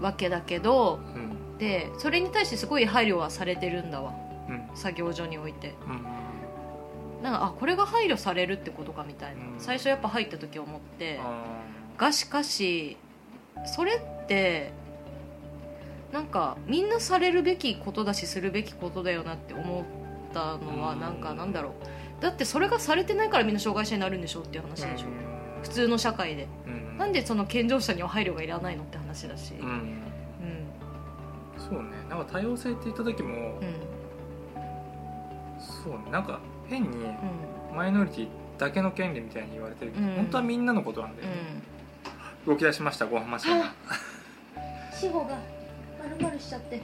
[0.00, 1.58] わけだけどうん。
[1.58, 4.14] でそれに対してすごい配慮はされてるんだわ。
[4.48, 4.76] うん。
[4.76, 5.74] 作業所において。
[5.86, 7.22] うん。
[7.22, 9.60] なんかあこれが配慮されるってことかみたいな、うん。
[9.60, 11.44] 最初やっぱ入った時思ってあ
[11.98, 12.96] がしかし
[13.66, 14.72] それって
[16.12, 19.84] なんかみんなされるべきことだしするべきことだよなって思っ
[20.32, 21.00] たのはうん。
[21.00, 21.72] なんかなんだろう。
[22.22, 25.06] だってそれがされてないからみんな障害者になるんでしょっていう話でしょ、
[25.62, 26.48] 普通の社会で。
[26.66, 26.98] うん。
[26.98, 29.54] なんでその健常者には配慮がいらないのって話だし。
[29.54, 29.70] ううん。
[29.70, 30.02] ん
[31.58, 31.90] そうね。
[32.10, 33.74] なんか多様性って言った時も、うん
[35.60, 36.10] そうね。
[36.10, 37.76] なんか変にうん。
[37.76, 40.14] マイノリティだけの権利みたいに言われてるけど、うん。
[40.16, 41.34] 本当はみんなのことなんだよね、
[42.46, 43.48] 動き出しましたごはまし。
[43.48, 43.72] が
[44.92, 45.38] 志保が
[46.02, 46.80] 丸々しちゃって。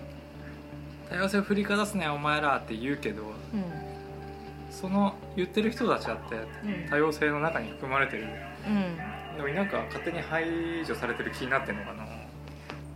[1.10, 3.32] 多様性を振りかざすねお前らって言うけどうん。
[4.70, 6.90] その言ってる人たちだってうん。
[6.90, 8.24] 多様性の中に含まれてる。
[8.24, 8.47] うん
[9.38, 12.04] のになんか勝手に排除されてる気になってるのかな。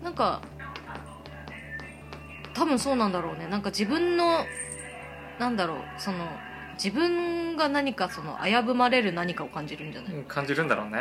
[0.03, 0.41] なんか
[2.55, 3.47] 多分そうなんだろうね。
[3.49, 4.45] なんか自分の
[5.39, 6.27] なんだろうその
[6.75, 10.15] 自分が何かその危ぶまれる何かを感じるんじゃない？
[10.15, 10.99] うん感じるんだろうね。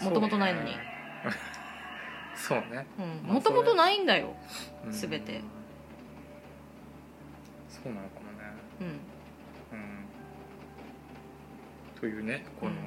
[0.00, 0.08] うん。
[0.08, 0.76] 元々ないのに。
[2.34, 2.86] そうね。
[2.98, 3.34] うん。
[3.34, 4.34] もともとないんだよ。
[4.84, 4.92] うん。
[4.92, 5.40] 全て。
[7.68, 8.38] そうなのかもね。
[8.80, 8.86] うん。
[9.78, 10.04] うん。
[12.00, 12.85] というねこのうん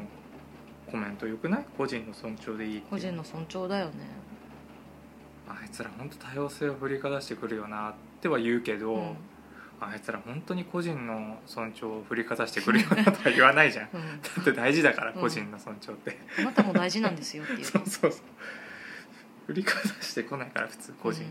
[0.92, 1.66] コメントよくない？
[1.78, 3.94] 個人の尊重でいい個人の尊重だよね。
[5.48, 9.16] あいつら本当多様性を振りかざしてくるよなっては言うけど、うん。
[9.82, 13.90] あいつら本当に個人の尊重を振りかざしてくるよなとは言わないじゃん。
[13.92, 14.42] だうん。
[14.42, 15.22] って大事だからうん。
[15.22, 17.66] 個人の尊重って、あなたも大事なんですよっていう。
[17.66, 18.22] そうそうそう。
[19.48, 21.28] 振りかざしてこないから普通個人、ね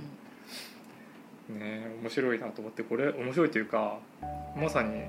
[1.60, 3.98] え面白いなと思ってこれ面白いというか
[4.56, 5.02] まさに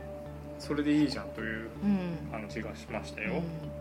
[0.60, 2.30] それでいいじゃんといううん。
[2.32, 3.79] 話がしましたよ、うん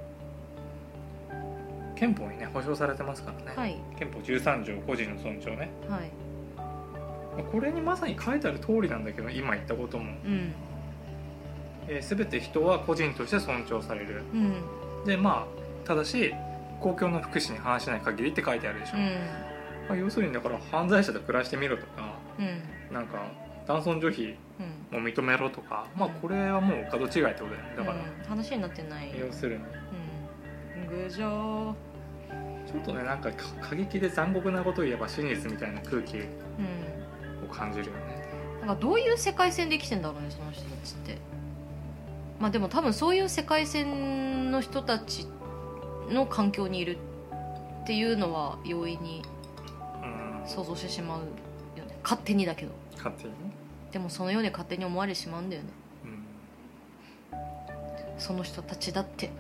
[1.99, 3.77] 憲法にね保障されてますからね、はい。
[3.99, 5.69] 憲法13条個人の尊重ね。
[5.89, 6.11] はい。
[6.57, 10.53] まあこれにまさに書いてある通りなんだけど今言ったことも、うん。
[11.89, 14.23] えー、全て人は個人として尊重される。
[14.33, 15.05] うん。
[15.05, 15.49] でま
[15.85, 16.33] あただし
[16.81, 19.05] 公共の福祉に反しない限りって書いてあるでしょ、うん。
[19.89, 22.95] まあ、要するにだから犯罪者と暮らしてみろとかうん。
[22.95, 23.27] なんか
[23.67, 24.37] 男尊女卑
[24.93, 25.03] うん。
[25.03, 27.75] も認めろとかまあこれはもう角違いってことだよね。
[27.77, 28.25] だから、うん。
[28.29, 29.13] 話になってない。
[29.19, 29.65] 要するに。
[29.65, 31.05] うん。
[31.05, 31.88] ぐじょー
[32.71, 33.31] ちょっとねなんか
[33.63, 38.01] 過激で残酷なことを言えば真実みたいな空気を感じるよね、
[38.61, 41.17] うん、なんかどういう世界線で生きてんだろうねその人たちって。
[42.39, 45.27] まあでも多分そういう世界線の人たち
[46.09, 46.97] の環境にいる
[47.83, 49.23] っていうのは容易に
[50.47, 51.19] 想像してしまう
[51.77, 51.99] よね。
[52.05, 52.73] 勝手にだけど。
[52.97, 53.33] 勝手に？
[53.91, 55.69] でもそのように勝手に思われてしまうんだよね、
[57.33, 59.31] うん、その人たちだって、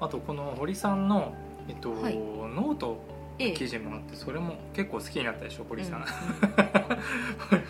[0.00, 1.34] あとこの堀さんの、
[1.68, 2.98] えっと、はい、ノート
[3.38, 6.04] 記事もあってそれも結構好きになったでしょ堀さん、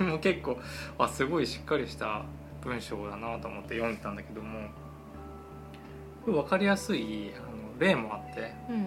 [0.01, 0.59] うん、も結構
[0.99, 2.24] あすごいしっかりした
[2.62, 4.68] 文章だなと思って読んでたんだけども
[6.26, 8.87] 分かりやすいあの例もあって、うん、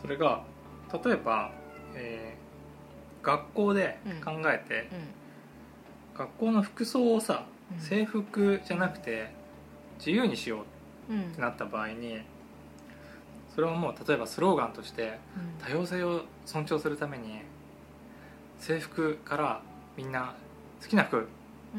[0.00, 0.42] それが
[1.04, 1.50] 例えば、
[1.94, 4.88] えー、学校で考えて、
[6.14, 7.46] うん、学校の服装をさ
[7.78, 9.32] 制服じゃなくて
[9.98, 10.64] 自由にしよ
[11.10, 12.20] うってなった場合に、
[13.56, 15.18] それをもう例えばスローガンとして
[15.58, 17.40] 多様性を尊重するために
[18.58, 19.62] 制服から
[19.96, 20.34] みんな
[20.82, 21.26] 好きな服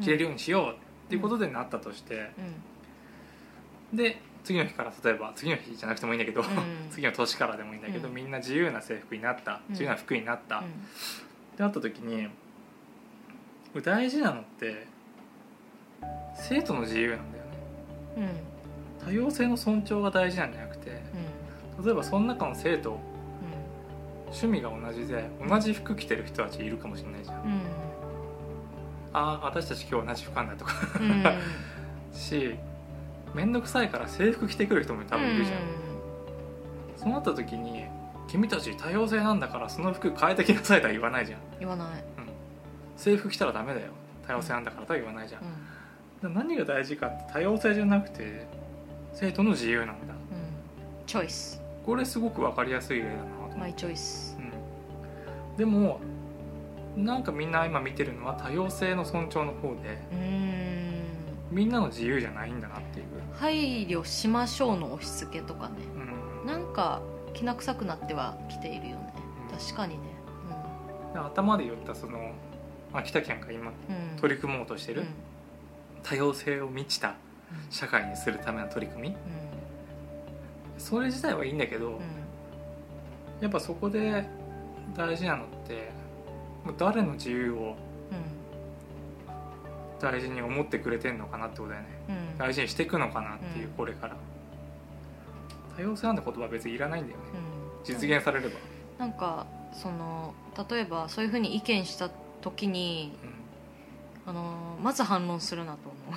[0.02, 0.74] 着れるようにしようっ
[1.08, 2.30] ていうことでなったとして、
[3.92, 6.46] で次の日から例えば次の日じゃなくてもいいんだけど、うん、
[6.90, 10.66] 次の年からでもいいんだけど、うん、みんな自由な制服になった自由な服になった、うん、っ
[11.56, 12.28] てなった時に
[13.82, 14.86] 大事なのって
[16.34, 18.42] 生徒の自由なんだよね、
[19.04, 21.02] 多様性の尊重が大事なんじゃなくて、
[21.84, 22.98] 例えばその中の生徒、
[24.26, 27.36] 趣味が同じで同じ服着てる人たちいるかもしれないじゃん、
[29.12, 30.72] ああ私たち今日同じ服なんだとか。
[32.12, 32.56] し
[33.34, 35.58] 面倒くさいから制服着てくる人も多分いるじゃん、
[36.96, 37.84] そうなった時に
[38.26, 41.40] 君たち多様性なんだからその服変えてきなさいとは言わないじゃん。
[41.60, 41.94] 言わない、うん、
[42.96, 43.92] 制服着たらダメだよ。
[44.28, 45.42] 多様性なんだからとは言わないじゃん、
[46.22, 48.46] うん、何が大事かって多様性じゃなくて
[49.14, 51.57] 生徒の自由なんだ、うん、チョイス
[51.88, 56.00] これすごく分かりやすい例だなとマイチョイス、うん、でも
[56.94, 59.98] なんかみんな今見てるのは多様性の尊重の方で
[61.50, 63.06] みんなの自由じゃないんだなっていう。
[63.32, 65.76] 配慮しましょうの押し付けとかね、
[66.42, 67.00] うん、なんか
[67.32, 69.14] きな臭くなってはきているよね、
[69.50, 70.00] うん、確かにね、
[71.14, 72.32] うん、頭で言ったその
[72.92, 73.72] 秋田県が今
[74.20, 75.04] 取り組もうとしてる、
[76.02, 77.14] 多様性を満ちた
[77.70, 79.16] 社会にするための取り組み、
[80.78, 82.00] それ自体はいいんだけど、
[83.40, 84.24] やっぱそこで
[84.96, 85.90] 大事なのって
[86.76, 87.76] 誰の自由を
[90.00, 94.16] 大事に思ってくれてんのかなってことだよね、うん、大事にしていくのかなっていう、これから。
[95.76, 97.24] 多様性なんて言葉は別にいらないんだよね、
[97.84, 98.54] 実現されれば。
[98.98, 100.34] なんかその
[100.70, 102.10] 例えばそういうふうに意見した
[102.40, 103.16] 時に、
[104.26, 106.14] あのまず反論するなと思う。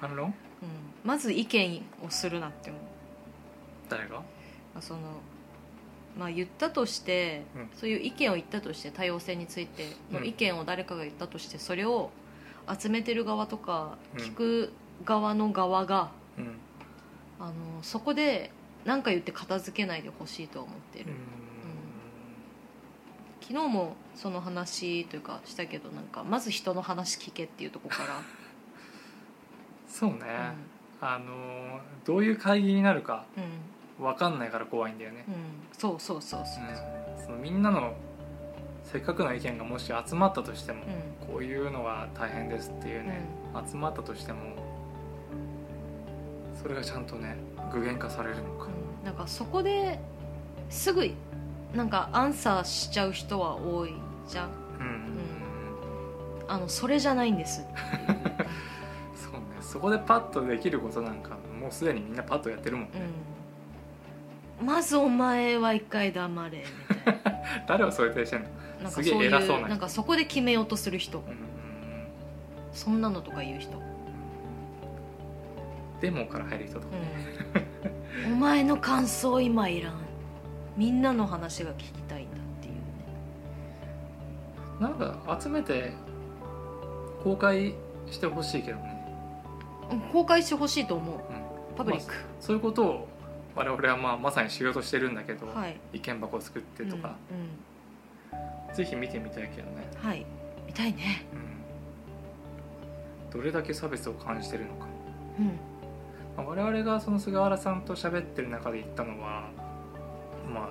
[0.00, 0.34] 反論、うん、
[1.04, 2.82] まず意見をするなって思う
[3.88, 4.22] 誰が？
[4.80, 5.00] その
[6.18, 12.10] まあ言ったとして、うん、そういう意見を言ったとして多様性についての意見を誰かが言ったとしてそれを
[12.68, 14.72] 集めてる側とか聞く
[15.04, 16.56] 側の側が、うん、
[17.38, 18.50] あのそこで
[18.84, 21.14] 何か言って片付けないでほしいと思ってる、うん、
[23.40, 28.20] 昨日もその話というかしたけどなんかまず人の話聞けっていうとこから。
[29.88, 30.16] そうね、
[31.00, 33.24] うん、あのどういう会議になるか
[33.98, 35.24] 分かんないから怖いんだよね、
[35.76, 36.64] そうそうそうそう、
[37.24, 37.94] そのみんなの
[38.90, 43.20] せっかくの意見がもし集まったとしても、うん、こういうのは大変ですっていうね、
[43.54, 44.38] うん、集まったとしても
[46.60, 47.36] それがちゃんとね
[47.70, 48.68] 具現化されるのか、
[49.00, 49.98] うん、なんかそこで
[50.70, 51.10] すぐ
[51.74, 53.92] なんかアンサーしちゃう人は多い
[54.26, 54.48] じゃん、
[54.80, 54.86] うん、
[56.46, 57.60] うん、あのそれじゃないんです
[59.14, 59.40] そうね。
[59.60, 63.02] そこでパッとできることなんかもうすでにみんなパッとやってるもんね、
[64.62, 67.20] まずお前は一回黙れみたいな。
[67.66, 68.48] 誰を想定してんの？
[68.82, 71.22] なんかそういうなんかそこで決めようとする人、
[72.72, 73.80] そんなのとか言う人。
[76.00, 76.86] デモから入る人とか、
[78.26, 79.94] うん、お前の感想今いらん。
[80.76, 82.80] みんなの話が聞きたいんだっていうね。
[84.80, 85.92] なんか集めて
[87.24, 87.74] 公開
[88.08, 88.96] してほしいけどね。
[90.12, 93.07] 公開してほしいと思う、うん、パブリック、まあ、そういうことを
[93.58, 97.58] 我々はまあまさにしようとしてるんだけど、はい、意見箱を作ってとか、うん
[98.68, 98.74] うん。
[98.74, 99.88] ぜひ見てみたいけどね。
[99.96, 100.24] はい。
[100.66, 101.36] 見たいね、う
[103.28, 104.86] ん、どれだけ差別を感じてるのか、
[105.38, 105.46] うん。
[106.36, 109.50] まあ、我々がその菅原さんと喋ってる中で言ったのは
[110.52, 110.68] まあ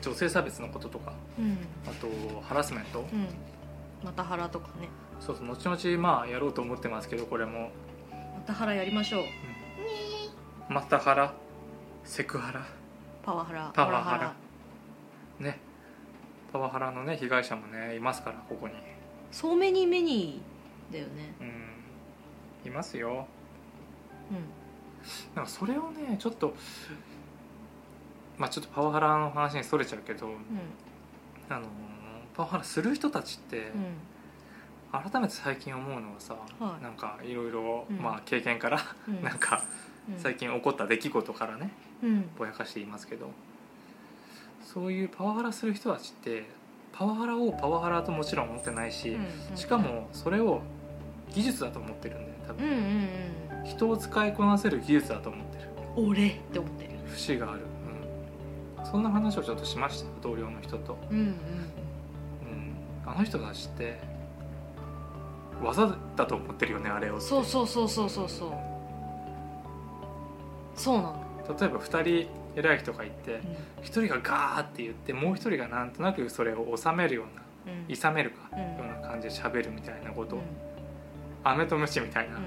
[0.00, 2.06] 女性差別のこととか、うん、あと
[2.42, 3.06] ハラスメント、うん、
[4.04, 4.88] またハラとかね。
[5.18, 7.72] そうそう後々まあやろうと思ってますけどこれも。
[8.12, 9.22] またハラやりましょう、
[10.68, 11.34] うん、またハラ
[12.08, 12.66] セクハラ。
[13.22, 13.70] パワハラ。
[13.74, 14.34] パワハラ。
[15.38, 15.60] ね。
[16.50, 18.74] パワハラのね被害者もねいますからここに。
[19.30, 20.40] そうめに目に
[20.90, 21.34] だよね。
[22.64, 22.70] うん。
[22.70, 23.26] いますよ。
[24.30, 24.36] うん。
[25.36, 26.54] なんかそれをねちょっと
[28.38, 30.30] まあちょっとパワハラの話にそれちゃうけどう
[31.50, 31.66] あの
[32.34, 35.10] パワハラする人たちってんうん。
[35.10, 36.82] 改めて最近思うのはさ、はい。
[36.82, 37.86] なんかいろいろ
[38.24, 39.20] 経験から、うん。
[39.22, 39.62] なんか
[40.10, 40.18] うん。
[40.18, 41.87] 最近起こった出来事からねうん
[42.38, 43.30] ぼやかしていますけど。
[44.62, 46.44] そういうパワハラする人たちって
[46.92, 49.18] パワハラをパワハラともちろん思ってないし、う
[49.54, 50.60] んしかもそれを
[51.32, 53.64] 技術だと思ってるんだよ多うん分、うん。
[53.64, 55.68] 人を使いこなせる技術だと思ってる。
[55.96, 56.90] うん俺って思ってる。
[57.06, 57.62] 節がある、
[58.78, 61.34] うん、そんな話をちょっとしましたよ同僚の人と、うんうんうん、
[63.06, 63.98] あの人たちって
[65.62, 68.52] 技だと思ってるよねあれをそうそうそうそうそうそう。
[70.76, 73.40] そうなの、例えば2人偉い人がいてうん。
[73.82, 77.92] 1人がガーって言ってもう1人がなんとなくそれを収めるようなうん。
[77.92, 78.58] いさめるか、うん。
[78.58, 80.36] ような感じで喋るみたいなこと。
[80.36, 80.44] を、うん。
[81.44, 82.38] 飴とムチみたいな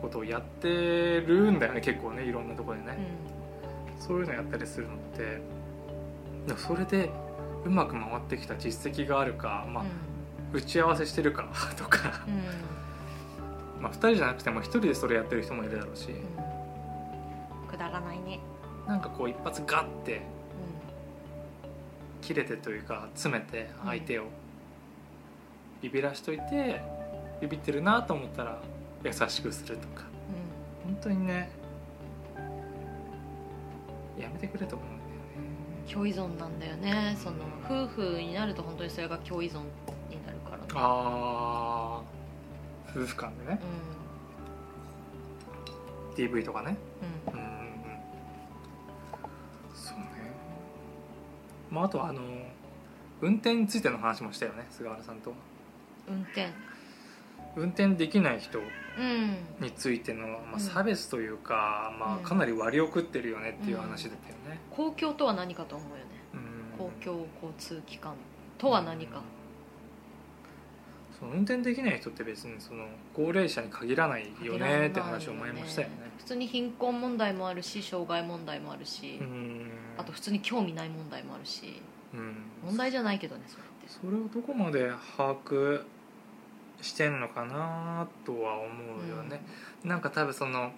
[0.00, 2.98] ことをやってるんだよね結構ねいろんなところでね、
[3.98, 5.40] そういうのやったりするのって
[6.56, 7.10] それで
[7.64, 9.84] うまく回ってきた実績があるか、まあ
[10.52, 12.24] 打ち合わせしてるかとか、
[13.80, 16.10] まあ、2人じゃなくても1人でそれやってる人もいるだろうし、
[18.86, 20.20] なんかこう一発ガッてう
[22.20, 24.24] 切れてというか詰めて相手を。
[25.82, 26.80] ビビらしといて
[27.42, 28.58] ビビってるなと思ったら
[29.04, 30.04] 優しくするとか。
[30.04, 30.06] ん。
[30.84, 31.50] 本当にね
[34.18, 35.92] やめてくれと思うんだよね。
[35.92, 37.14] 共依存なんだよね。
[37.22, 39.58] その夫婦になると本当にそれが共依存
[40.08, 40.64] になるからね。
[40.74, 42.02] ああ
[42.90, 43.60] 夫婦間でね。
[46.16, 46.78] DV とかね。
[47.32, 47.38] うん。
[47.38, 47.63] うん
[51.74, 52.20] まああとはあの
[53.20, 55.34] 運転についての話もしたよね菅原さんと。
[56.08, 56.48] 運転。
[57.56, 59.36] 運転できない人うん。
[59.60, 60.60] についての、まあ、うん。
[60.60, 62.24] 差別というか、まうん。
[62.24, 66.02] あ、かなり割を食ってるよねっていう話だったよね、公共とは何かと思うよね。
[66.34, 66.78] うん。
[66.78, 68.14] 公共交通機関
[68.58, 69.22] とは何か
[71.24, 75.94] その運転できない人って別にその高齢者に限らないよねって話を前もしたよね。
[76.18, 79.70] 普通に貧困問題もあるし障害問題もあるし、うん。
[79.96, 81.80] あと普通に興味ない問題もあるし
[82.12, 82.34] うん。
[82.66, 83.88] 問題じゃないけどねそれって。
[83.88, 85.82] それをどこまで把握
[86.82, 89.42] してんのかなとは思うよね、
[89.84, 90.72] なんか多分その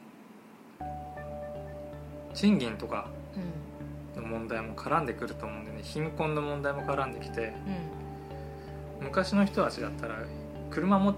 [2.35, 3.11] 賃金とか
[4.15, 4.23] うん。
[4.23, 5.81] の問題も絡んでくると思うんでね。
[5.83, 7.71] 貧困の問題も絡んできてう
[8.03, 8.06] ん
[9.01, 10.17] 昔の人たちだったら
[10.71, 11.15] 車持っ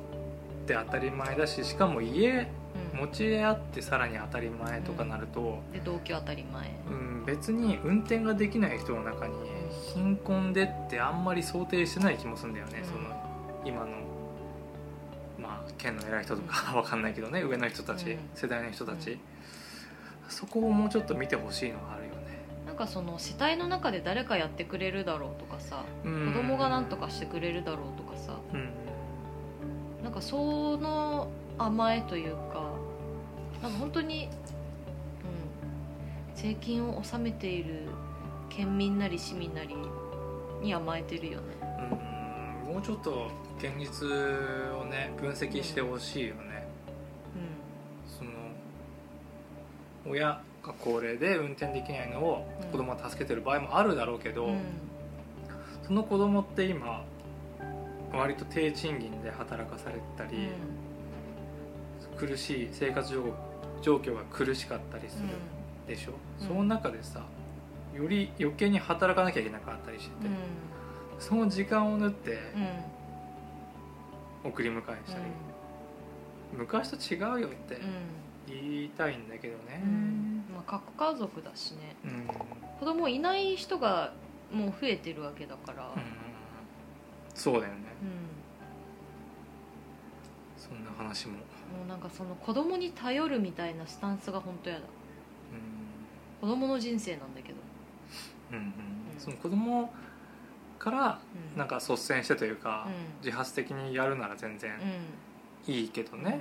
[0.67, 2.49] て当たり前だししかも家
[2.93, 6.69] うん持ち家あってさらに当たり前とかなると、で同居当たり前。
[6.91, 9.35] うん、別に運転ができない人の中に
[9.95, 12.85] 貧困でってあんまり想定してない気もするんだよね、うん。
[12.85, 12.99] その
[13.65, 13.87] 今の
[15.41, 18.19] まあ県の偉い人とかわかんないけどね上の人たち、うん。
[18.35, 19.19] 世代の人たち、うん
[20.29, 21.98] そこをもうちょっと見てほしいのがある。
[21.98, 21.98] よね、なん
[22.79, 28.71] かその世帯の中で誰かやってくれるだろうとかさうん、子供が何とかしてくれるだろうとかさうん。
[30.05, 32.71] なんかその甘えというか
[33.61, 34.31] なんか本当に、うん、
[36.37, 37.89] 税金を納めている
[38.49, 39.75] 県民なり市民なり
[40.63, 41.47] に甘えてるよね。
[42.67, 42.75] うん。
[42.75, 43.27] もうちょっと
[43.59, 46.69] 現実をね分析してほしいよね、
[48.07, 48.31] その
[50.07, 50.41] 親が
[50.79, 52.71] 高齢で運転できないのをうん。
[52.71, 54.53] 子供が助けてる場合もあるだろうけど、うん。
[54.53, 54.61] うん
[55.89, 57.03] その子供って今
[58.13, 60.51] 割と低賃金で働かされたり、
[62.19, 63.23] 苦しい生活状
[63.81, 65.29] 状況が苦しかったりする
[65.87, 66.13] でしょ、
[66.43, 66.47] うん。
[66.47, 67.25] その中でさ
[67.97, 70.35] より余計に働かなきゃいけなかったりしてて、うん。
[71.19, 72.33] その時間を縫って
[74.45, 74.51] うん。
[74.51, 75.25] 送り迎えしたり、
[76.53, 77.81] 昔と違うよって
[78.47, 79.81] 言いたいんだけどね。
[79.83, 80.28] うんうん
[80.59, 81.95] まあ核家族だしね。
[82.05, 82.27] うん、うん
[82.79, 84.13] 子供いない人が
[84.53, 85.91] もう増えてるわけだから。
[87.35, 87.81] そうだよね。
[88.03, 88.29] うん。
[90.57, 91.41] そんな話も、も
[91.85, 94.83] うなんかその子供に頼るみたいなスタンスが本当やだ。
[96.41, 97.59] 子供の人生なんだけど。
[98.53, 98.65] うんうん。
[98.65, 98.73] うん、
[99.19, 99.93] その子供
[100.79, 101.21] から
[101.53, 101.59] うん。
[101.59, 103.27] なんか率先してというか、うん。
[103.27, 104.73] 自発的にやるなら全然
[105.67, 105.75] うん。
[105.75, 106.41] いいけどね、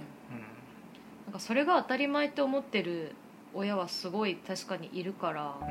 [1.25, 3.15] なんかそれが当たり前って思ってる
[3.57, 5.67] 親はすごい確かにいるからうん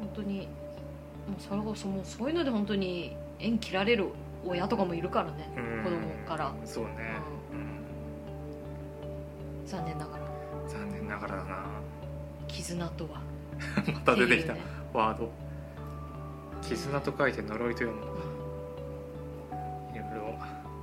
[0.00, 0.48] 本当に
[1.28, 4.08] もうそれこそもうそういうので本当に縁切られる
[4.46, 6.54] 親とかもいるからね、うん子供から。
[6.64, 6.90] そうね、
[7.52, 7.80] うん。
[9.66, 10.22] 残念ながら。
[10.68, 11.64] 残念ながらだな。
[12.46, 13.20] 絆とは。
[13.92, 14.54] また出てきた。
[14.54, 14.60] ね。
[14.94, 15.30] ワード。
[16.62, 18.02] 絆と書いて呪いと読む
[19.94, 20.20] いろいろ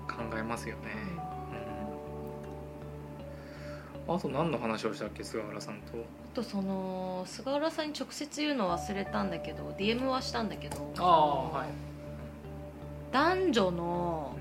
[0.07, 1.14] 考えますよね、うん
[4.07, 5.97] あと何の話をしたっけ菅原さんと？
[5.97, 11.67] あとその菅原さんに直接言うの忘れたんだけど DM はしたんだけどああはい。
[13.11, 14.35] 男女の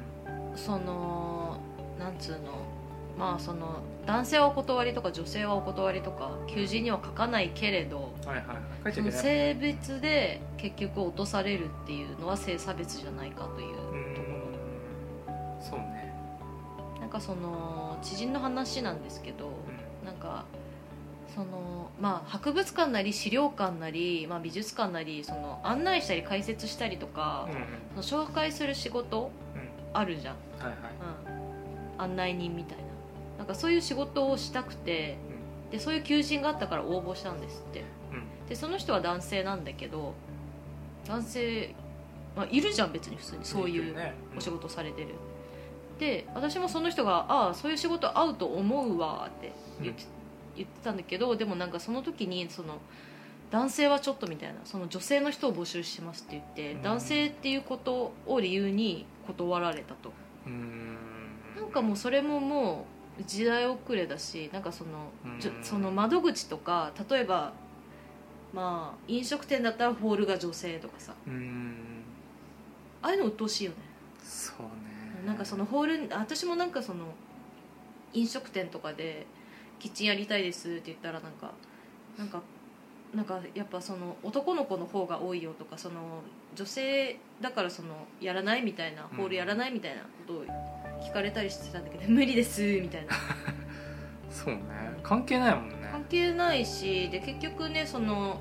[0.57, 1.59] その
[1.99, 2.39] なんつうの
[3.19, 15.62] まあその男性はお断りとか女性はお断りとか求人には書かないけれどはいはい性別で結局落とされるっていうのは性差別じゃないかといううーん。
[15.62, 15.93] そうね
[17.15, 19.47] かその知人の話なんですけど
[20.03, 20.45] うなんか
[21.35, 27.57] そのまあ博物館なり資料館なり、まあ、美術館なりその案内したり解説したりとかん、うん
[27.99, 28.03] うん。
[28.03, 29.71] その紹介する仕事うん。
[29.93, 30.75] あるじゃん、はいはい。
[31.97, 32.85] うん、案内人みたいな。
[33.39, 35.17] なんかそういう仕事をしたくて
[35.71, 37.85] でそういう求人があったから応募したんですって。
[38.12, 38.49] うん。
[38.49, 40.15] でその人は男性なんだけど
[41.07, 41.75] 男性、
[42.37, 43.45] まあ、いるじゃん別に普通に。
[43.45, 44.15] そういうね。
[44.37, 45.15] お仕事されてる、
[45.99, 50.05] で私もその人が「ああそういう仕事合うと思うわ」って言って,、
[50.57, 52.78] 言ってたんだけどでもなんかその時にその
[53.51, 56.82] 男性はちょっとみたいなその女性の人を募集しますって言って、うん。
[56.82, 60.12] 男性っていうことを理由に断られたと。
[60.47, 62.86] なんかもうそれもも
[63.20, 65.12] う時代遅れだしなんかその,
[65.62, 67.53] その窓口とか例えば
[68.53, 71.14] まあ飲食店だったらホールが女性とかさ。
[73.03, 73.76] ああいうの鬱陶しいよね。
[74.24, 74.84] そうね
[75.27, 77.07] なんかそのホール私もなんかその
[78.12, 79.27] 飲食店とかで
[79.79, 81.53] キッチンやりたいですって言ったらなんか
[82.18, 82.43] なんか
[83.14, 86.22] なんかやっぱその男の子の方が多いよとかその
[86.57, 90.45] 女性だからそのやらないみたいなホールやらないみたいなことを
[91.01, 93.12] 聞かれたりしてたんだけど、無理ですみたいな。
[94.31, 94.62] そうね。
[95.03, 95.89] 関係ないもんね。
[95.93, 98.41] 関係ないしで結局ねその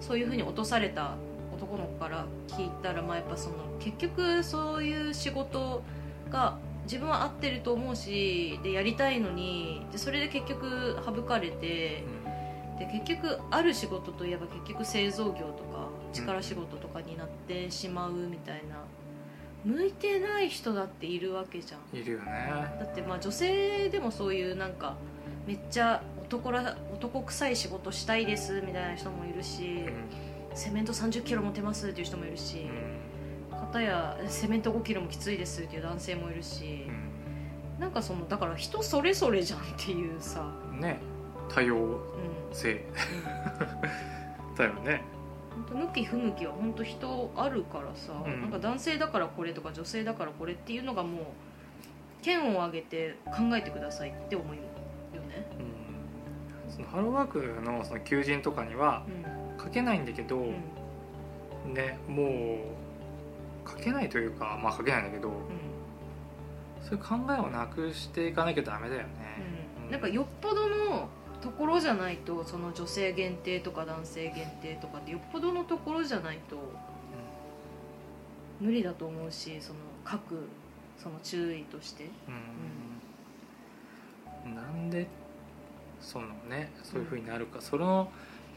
[0.00, 1.16] そういうふうに落とされた
[1.62, 5.82] 男の子から聞いたら、まあ、やっぱその結局そういう仕事
[6.28, 12.04] が自分は合ってると思うしでやりたいのにでそれで結局省かれて
[12.78, 18.76] で結局ある仕事といえば結局製造業とか力仕事とかになってしまうみたいな。
[19.64, 21.96] 向いてない人だっているわけじゃん。
[21.96, 22.52] いるよね。
[22.80, 24.96] だってまあ女性でもそういうなんか
[25.46, 32.68] めっちゃ男ら男臭い仕事したいですみたいな人もいるしうんセメント3 0キロ持てますっていう人もいるし
[33.52, 33.58] うん。
[33.58, 36.86] 片やセメント5キロもきついですっていう男性もいるし
[37.78, 40.98] なんかそのだから人それぞれじゃんっていうさ、うんね。
[41.48, 42.00] 多様うん
[42.52, 42.84] 性。
[44.50, 45.02] うん、 だよね。
[45.70, 48.42] 向き不向きは本当人あるからさ、うん。
[48.42, 51.24] なんか男性だからこれとか女性だからこれっていうのがもう
[52.22, 54.62] 剣を挙げて考えてくださいって思うよ
[55.22, 59.41] ねうんそのハローワークのその求人とかにはうん書
[59.72, 61.74] けないんだけど、うん。
[61.74, 62.58] ねも
[63.66, 65.34] う書けないというかまあ書けないんだけどうん。
[66.82, 69.08] そういう考えをなくしていかなきゃダメだよね、
[69.84, 69.90] うん。
[69.90, 71.08] なんかよっぽどの
[71.40, 76.56] ところじゃないとその女性限定とか男性限定とかってよっぽどのところじゃないと
[78.60, 80.48] 無理だと思うしその各
[80.98, 82.10] その注意として。
[84.44, 84.54] うん。
[84.56, 85.06] なんで
[86.00, 88.10] そのねそういうふうになるか、その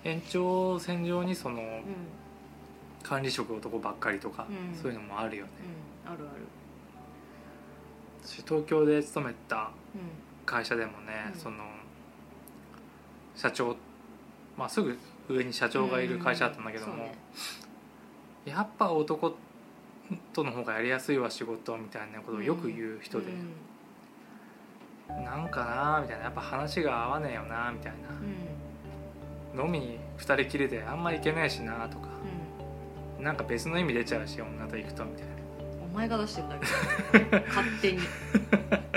[0.06, 1.62] 延長線上にそのうん。
[1.64, 1.82] うん
[3.08, 4.76] 管理職男ばっかりとか、うん。
[4.76, 5.52] そういうのもあるよね。
[6.08, 6.28] あるある。
[8.24, 10.02] 私東京で勤めたうん。
[10.44, 11.40] 会社でもね、うん。
[11.40, 11.58] その
[13.36, 13.76] 社長
[14.58, 14.98] まあすぐ
[15.30, 17.16] 上に社長がいる会社だったんだけども、ね。
[18.44, 19.36] やっぱ男
[20.34, 23.28] との方がやりやすいわ仕事みたいなことをよく言う人で、
[25.10, 28.02] なんかなみたいなやっぱ話が合わねえよなみたいうん。
[28.02, 28.10] な
[29.58, 32.08] 飲みに2人きりであんまり行けないしなとか。
[33.18, 33.24] うん。
[33.24, 35.34] なんか別の意味出ちゃうし女と行くとみたいな。
[35.84, 36.56] お前が出してるだ
[37.40, 37.40] け。
[37.48, 38.00] 勝手に。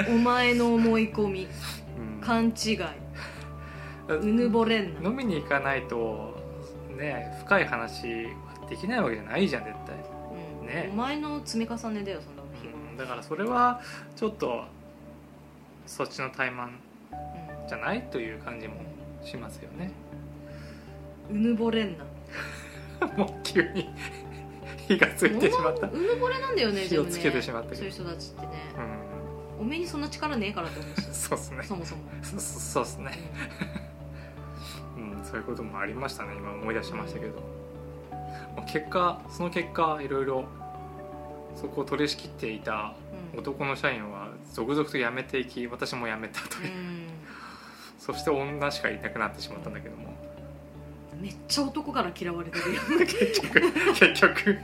[0.09, 1.49] お前の思い込み。
[1.99, 2.21] うん。
[2.21, 2.79] 勘違い。
[4.09, 5.09] うぬぼれんな。
[5.09, 6.35] 飲みに行かないと
[6.97, 9.95] ね深い話はできないわけじゃないじゃん絶対、
[10.61, 10.67] うん。
[10.67, 10.89] ね。
[10.93, 12.97] お前の積み重ねだよその日うん。
[12.97, 13.81] だからそれは
[14.17, 14.65] ちょっと
[15.87, 16.71] そっちの怠慢々
[17.69, 18.03] じゃない？
[18.11, 18.75] という感じも
[19.23, 19.91] しますよね
[21.31, 22.05] うんうぬぼれんな。
[23.17, 23.89] もう急に
[24.89, 27.77] 火がついてしまった、うぬぼれなんだよね火をつけてしまったけど。
[27.77, 28.53] そういう人たちってね。
[29.59, 29.63] うん。
[29.63, 31.07] おめえにそんな力ねえからと思うし。
[31.13, 31.63] そうっすね。
[31.63, 33.13] そもそも、そそうっすね、
[34.97, 37.35] うん、そういうこともありましたね今思い出しましたけど、
[38.57, 40.45] まあ結果その結果いろいろ
[41.55, 42.95] そこを取り仕切っていた
[43.35, 43.39] うん。
[43.41, 47.09] 男の社員は続々と辞めていき私も辞めたという、うん。
[47.99, 50.17] そして女しかいなくなってしまったんだけども
[51.21, 53.61] めっちゃ男から嫌われてるよ結局
[53.95, 54.59] 結局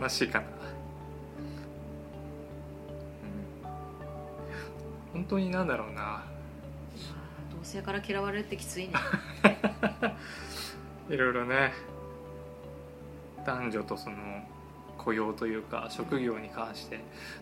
[0.00, 0.46] 悲しいかな、
[5.14, 6.24] うん、本当になんだろうな。
[7.56, 8.94] 同性から嫌われるってきついね。
[11.10, 11.72] いろいろね。
[13.44, 14.16] 男女とその
[14.96, 17.00] 雇用というか職業に関して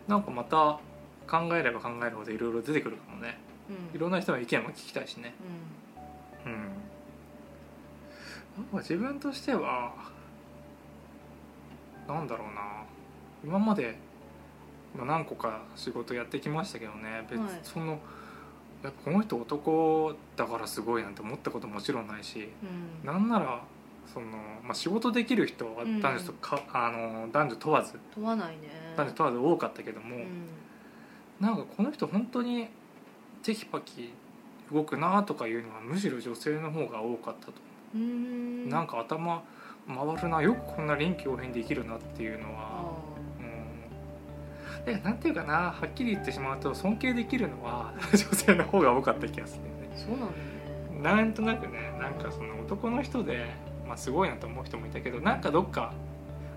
[0.09, 0.81] なんかまた
[1.29, 3.39] 考えれば考えるほどいろいろ出てくるかもね。
[3.71, 3.97] うん。
[3.97, 5.35] いろんな人の意見も聞きたいしね。
[6.45, 6.82] うん
[8.57, 9.95] なんか自分としては
[12.07, 12.85] なんだろうな。
[13.45, 13.97] 今まで
[14.97, 17.27] まあ何個か仕事やってきましたけどね。
[17.31, 17.51] 別、はい。
[17.63, 17.99] その
[18.83, 23.07] やっぱこの人男だからすごいなんて思ったこともちろんないしうん。
[23.07, 23.63] なんなら
[24.13, 24.27] その、
[24.63, 26.01] まあ、仕事できる人はうん。
[26.01, 28.95] 男女とか、あの男女問わず問わないね。
[28.97, 30.27] 男女問わず多かったけども、うん。
[31.41, 32.69] なんかこの人本当に
[33.43, 34.13] テキパキ
[34.73, 37.53] 動くなとかいうのはむしろ女性の方が多かったと、
[37.99, 38.69] ん。
[38.69, 39.43] なんか頭
[39.87, 40.43] 回るな。
[40.43, 42.93] よくこんな臨機応変できるなっていうのあは
[43.39, 44.85] うん。
[44.85, 45.55] でなんていうかな。
[45.55, 49.71] はっきり言ってしまうと尊敬できるのは 女性の方が多かった気がするね。
[49.95, 51.17] ーそうなんだね。
[51.19, 53.47] なんとなくねなんかその男の人で、
[53.87, 55.93] まあ、すごいなと思う人もいたけどなんかどっか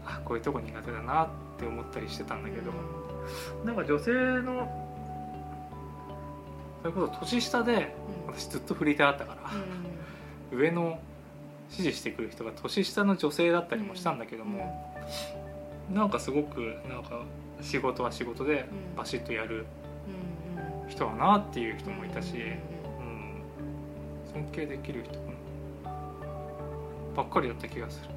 [0.05, 1.27] あこういうとこ苦手だなっ
[1.57, 2.71] て思ったりしてたんだけど、
[3.63, 4.11] なんか女性
[4.41, 4.85] の
[6.81, 7.95] それこそ年下で
[8.27, 8.33] うん。
[8.35, 9.51] 私ずっとフリーターだったから、
[10.51, 10.99] う上の
[11.69, 14.93] 指示してくる人が年下の女性だったりもしたんだけどんも、
[15.91, 17.23] なんかすごくなんか
[17.61, 18.95] 仕事は仕事でうん。
[18.95, 19.65] バシッとやる
[20.55, 20.89] うんうん。
[20.89, 22.55] 人だなっていう人もいたし、うんうんうん、
[24.33, 25.19] 尊敬できる人
[27.15, 28.09] ばっかりだった気がする。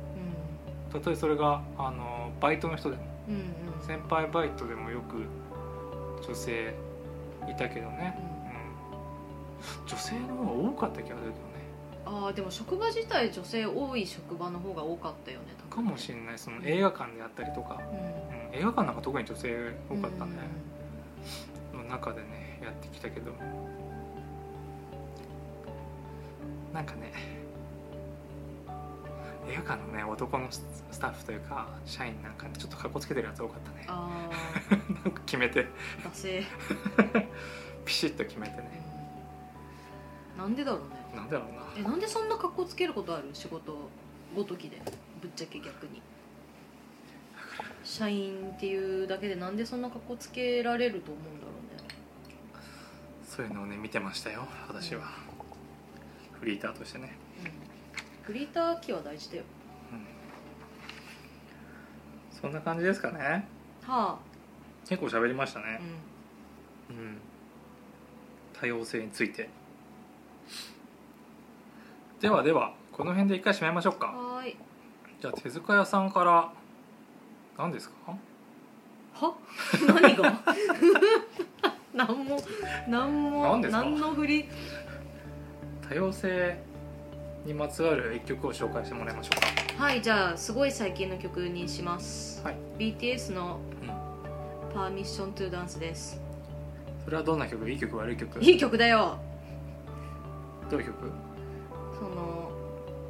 [0.93, 3.41] たとえそれがあのバイトの人でもうんうん。
[3.41, 5.25] うん先輩バイトでもよく
[6.27, 6.75] 女性
[7.49, 8.19] いたけどね、
[9.83, 11.48] うん、女性の方が多かった気がするけどね
[12.11, 17.99] ああでも職場自体女性多い職場の方が多かったよねかもしれないその映画館であったりとか、うん。
[17.99, 18.01] う
[18.51, 20.33] ん、映画館なんか特に女性多かったね、
[21.73, 23.33] の中でねやってきたけど。
[26.73, 27.13] なんかね
[29.49, 33.87] 映画館のね男のススタッフというか社員なんかねちょっとかっこつけてるやつ多かったね。
[33.89, 34.29] あ
[35.05, 35.67] なんか決めて。
[37.87, 38.83] ピシッと決めてね。
[40.37, 41.63] なんでだろうねなんだろうな。
[41.77, 43.29] えなんでそんな格好つけることある？
[43.33, 43.77] 仕事
[44.35, 44.81] ごときで。
[45.21, 46.01] ぶっちゃけ逆に。
[47.83, 51.91] 社員っていうだけでなんでそんな格好つけられると思うんだろうね。
[53.25, 55.03] そういうのをね見てましたよ私は、
[56.39, 57.53] フリーターとしてね、うん。
[58.25, 59.45] フリーター期は大事だよ。
[59.93, 60.07] うん、
[62.41, 63.49] そんな感じですかね。
[63.83, 64.19] は
[64.89, 65.81] 結構喋りましたあね
[66.91, 67.19] うん。
[68.61, 69.49] 多様性について
[72.21, 74.07] ではではこの辺で一回締めましょううんか。
[74.09, 74.57] はーい。
[75.21, 76.53] じゃあ手塚屋さんから
[77.57, 77.95] 何ですか？
[79.15, 79.35] は？
[79.87, 80.33] 何が？
[81.95, 82.41] 何も
[82.89, 83.83] 何も何ですか？
[83.83, 84.49] 何の振り？
[85.89, 86.59] 多様性
[87.47, 89.31] にまつわる一曲を紹介してもらいましょ
[89.79, 92.57] うはいじゃあすごい最近の曲にします、はい。
[92.79, 93.93] BTS のか、
[94.69, 96.21] うん、「パーミッショントゥダンスです。
[97.05, 97.71] それはどんな曲？
[97.71, 98.41] いい曲悪い曲？
[98.43, 99.19] いい曲だよ。
[100.71, 101.11] どういう曲？
[101.99, 102.51] その、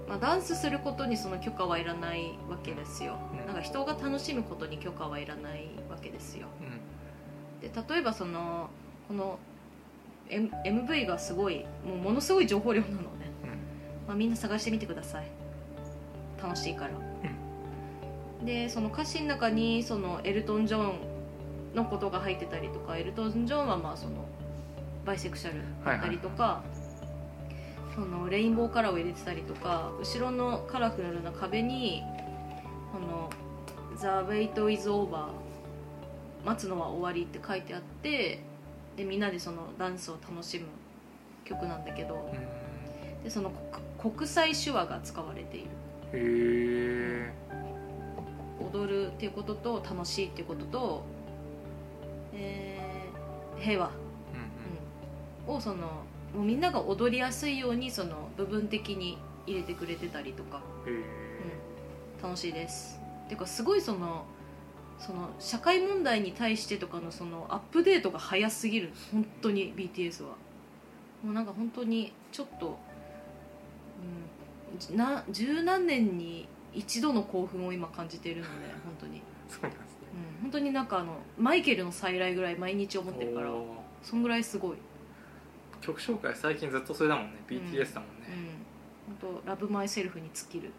[0.09, 3.47] まあ、ダンスすることにその許可はいらないわけですよ、うん。
[3.47, 6.47] なんか人が楽しむことに許可はいらないわけですよ。
[6.61, 7.69] うん。
[7.69, 8.71] で例えばその
[9.09, 9.39] この、
[10.29, 13.09] M、MV がすごいもうものすごい情報量なのね、
[14.07, 15.29] まあ、みんな探してみてください。
[16.43, 16.91] 楽しいから、
[18.45, 20.95] でその歌詞の中にそのエルトン・ジョン
[21.75, 24.25] のことが入ってたりとかエルトン・ジョンはまあその
[25.05, 26.63] バイセクシャルだったりとか、
[27.95, 32.03] そのレインボーカラーを入れてたりとか後ろのカラフルな壁に
[32.93, 33.31] 「この
[33.99, 35.29] The wait is over」
[36.45, 38.41] 待つのは終わりって書いてあって
[38.97, 40.67] でみんなでそのダンスを楽しむ
[41.45, 43.25] 曲なんだけどうん。
[43.25, 43.51] でその
[44.01, 45.67] 国国際手話が使われている。
[46.13, 47.33] へえ
[48.73, 51.03] 踊るっていうことと楽しいっていうことと、
[52.35, 52.89] えー
[53.61, 53.91] 平和、
[55.47, 55.51] うん。
[55.51, 61.03] うん、をそのもうみんなが踊りやすいようにその部分的に入れてくれてたりとか、うん。
[62.23, 62.99] 楽しいです。
[63.29, 64.25] ていうかすごいその
[64.99, 68.91] その社会問題に対してとかのそのアップデートが早すぎる。
[69.13, 70.31] 本当に BTS は。
[71.23, 72.79] もうなんか本当にちょっと、
[74.91, 78.51] うん、な十何年に一度の興奮を今感じているので
[78.85, 79.87] 本当に、そうなんですね。
[80.37, 83.51] うん、本当になんかあのマイケルの再来ぐらい毎日思ってるから
[84.03, 84.77] そんぐらいすごい、
[85.81, 87.39] 曲紹介最近ずっとそれだもんね。
[87.49, 88.27] BTS だもんね、
[89.21, 90.73] 本当ラブマイセルフに尽きる。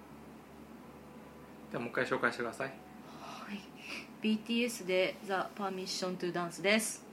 [1.71, 2.73] ではもう一回紹介してください。
[3.21, 3.59] はい。
[4.21, 7.05] BTS で「ザ・パーミッション・トゥ・ダンス」です。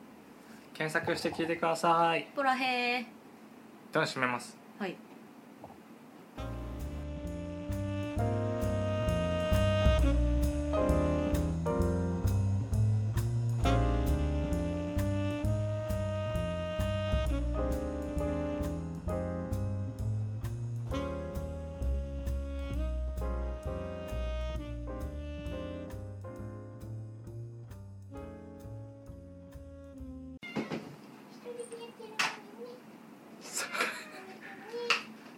[0.74, 2.28] 検索して聞いてください。
[2.34, 3.01] ポラヘー。
[3.03, 3.07] 一
[3.93, 4.57] 旦閉めます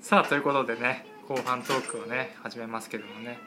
[0.08, 3.38] さあということでね後半トークをね始めますけどもね。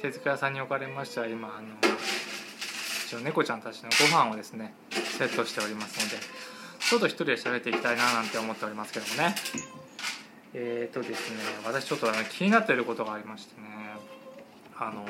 [0.00, 1.68] 手塚屋さんにおかれましては今あの
[3.06, 6.16] 一応猫ちゃんたちのご飯をですねセットしておりますので
[6.78, 9.34] ちょっと一人で喋っていきたいななんて思っておりますけどもね。
[10.54, 13.68] えーとですね私ちょっとあの気になっていることがありましてね。
[14.78, 15.04] あの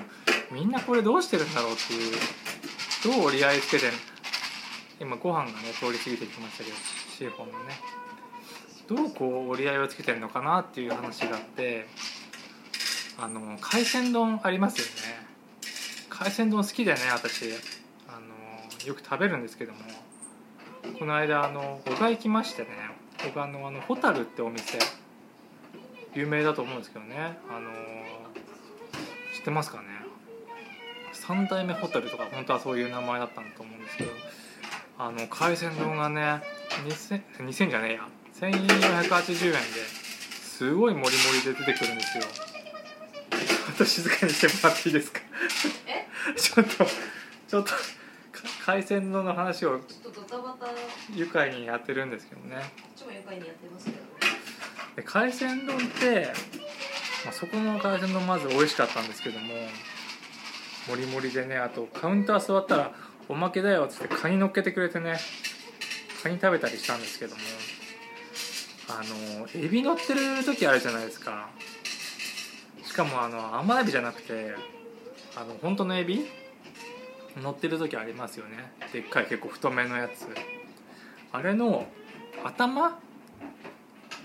[0.50, 2.12] みんなこれどうしてるんだろうっていう
[3.04, 3.84] どう折り合いつけて
[4.98, 6.76] 今ご飯がね通り過ぎてきましたけど
[7.16, 7.99] シーフォンのね。
[8.90, 11.86] どうこう折り合いをつけてるのかなっていう話があって
[13.16, 14.90] あの海鮮丼ありますよね。
[16.08, 17.44] 海鮮丼好きでね私。
[18.08, 19.78] あのよく食べるんですけども。
[20.98, 22.68] この間あの小川行きましてね
[23.18, 24.78] 小川のあのホタルってお店。
[26.14, 27.38] 有名だと思うんですけどね。
[27.48, 27.70] あの
[29.36, 29.84] 知ってますかね。
[31.12, 34.10] 三代目ホタルとか本当はそういう名前だったんだと思うんですけど。
[34.98, 36.42] あの海鮮丼がね
[36.84, 38.08] 2000, 2000じゃねえや。
[38.38, 42.24] 1480円ですごいモリモリで出てくるんですよ。
[42.24, 45.20] ちょっと静かにしてもらっていいですか？
[45.86, 46.06] え？
[46.38, 46.84] ちょっと
[47.48, 47.76] ちょっとか
[48.66, 50.66] 海鮮丼の話をちょっとドタバタ。
[50.66, 50.72] こ
[51.14, 52.56] 愉快にやってるんですけどね。
[52.56, 53.96] っちも愉快にやってますけど
[54.96, 56.32] で海鮮丼って、
[57.24, 59.54] まあ、そこの海鮮丼まず美味しかったんですけども
[60.88, 62.94] もりもりでねあとカウンター座ったら
[63.28, 65.18] 「おまけだよ」っつってカニ乗っけてくれてね
[66.22, 67.42] カニ食べたりしたんですけども
[68.98, 71.48] あのエビ乗ってる時あるじゃないですか。
[72.84, 74.54] しかもあの甘エビじゃなくて
[75.36, 76.26] あの本当のエビ？
[77.40, 78.72] 乗ってる時ありますよね。
[78.92, 80.26] でっかい結構太めのやつ。
[81.32, 81.86] あれの
[82.44, 82.98] 頭？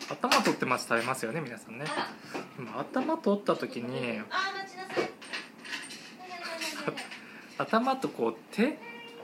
[0.09, 1.85] 頭取ってます食べますよね皆さんね。
[2.77, 4.21] 頭取った時に
[7.57, 8.77] 頭とこう手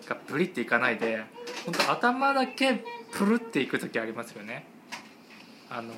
[0.08, 1.24] がプリっていかないで
[1.66, 4.66] 本当頭だけプルっていく時ありますよね
[5.74, 5.94] あの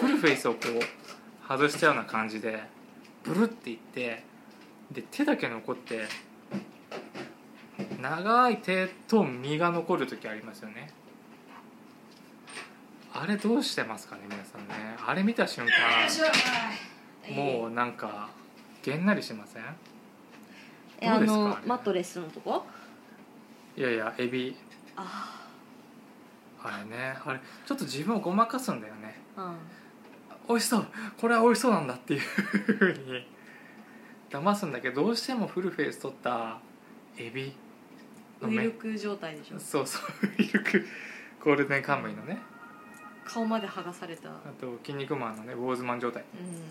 [0.00, 2.62] フルフェイスをこう外しちゃうような感じで
[3.22, 4.22] プルっていって
[4.90, 6.06] で手だけ残って
[8.00, 10.90] 長い手と身が残る時ありますよね。
[13.14, 14.74] あれどうしてますかね皆さんね。
[15.06, 18.28] あれ見た瞬間もうなんか
[18.82, 19.62] げんなりしません？
[21.00, 21.54] えあどうですかあれ？
[21.62, 22.66] のマットレスのとこ？
[23.76, 24.54] いやいやエビ。
[24.96, 25.41] あ
[26.64, 27.16] あれね。
[27.24, 29.20] あれちょっと自分をごまかすんだよね。
[29.36, 29.54] あ
[30.48, 30.86] 美味しそう。
[31.20, 33.26] これは美味しそうなんだっていうふうに。
[34.30, 36.58] 騙すんだけどどうしてもフルフェイス取った
[37.18, 37.54] エビ
[38.40, 39.58] うんウイルク状態でしょ。
[39.58, 40.02] そうそう。
[40.38, 40.86] ウイルク。
[41.44, 42.38] ゴールデンカムイのね。
[43.24, 44.30] 顔まで剥がされた。
[44.30, 46.62] あと「筋肉マン」のねウォーズマン状態、ううん、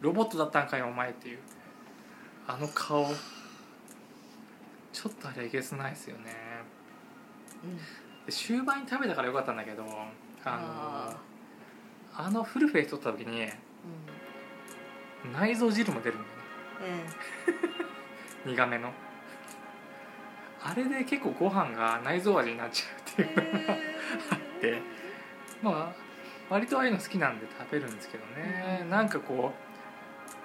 [0.00, 1.38] ロボットだったんかよお前っていう。
[2.46, 3.06] あの顔。
[4.92, 6.22] ちょっとあれえげつないですよね。
[7.64, 7.76] んうん。
[7.76, 7.82] で
[8.28, 9.92] 終盤に食べたからよかったんだけどあの
[10.44, 11.16] あ
[12.14, 13.42] あのフルフェイス取った時に
[15.24, 15.32] うん。
[15.32, 16.24] 内臓汁も出るんだ
[16.88, 17.04] よね。
[18.44, 18.92] え 苦めの。
[20.62, 24.82] あれで結構ご飯が内臓味になっちゃうっていうのがあって。
[25.62, 26.06] まあ
[26.48, 28.90] 割とああいうの好きなんで食べるんですけどね、うん。
[28.90, 30.36] なんかこう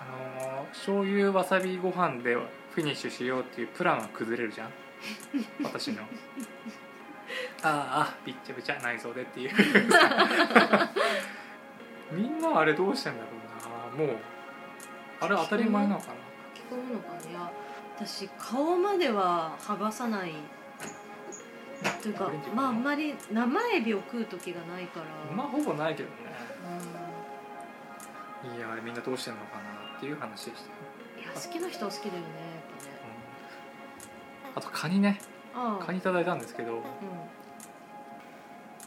[0.00, 4.70] あのー醤油わさびご飯でフィニッシュしようっていうプランは崩れるじゃん。
[5.62, 6.02] 私の
[7.62, 9.50] ああびっちゃびちゃ内臓でっていう。
[12.12, 13.28] みんなあれどうしてんだろ
[13.96, 14.06] うな。
[14.06, 14.16] もう
[15.20, 16.12] あれ当たり前なのかな。
[16.54, 17.30] 書き込むのかな。
[17.30, 17.50] いや
[17.96, 20.32] 私顔までは剥がさない
[22.00, 25.06] というかまああんまり生エビを食う時がないから。
[25.34, 26.14] まあほぼないけどね。
[28.44, 32.20] ういやあれみんなどうしてんのかなっていう話でしたいや好きな人は好きだよね
[34.46, 34.58] やっうん。
[34.58, 35.18] あとカニね。
[35.84, 36.82] カニいただいたんですけどうん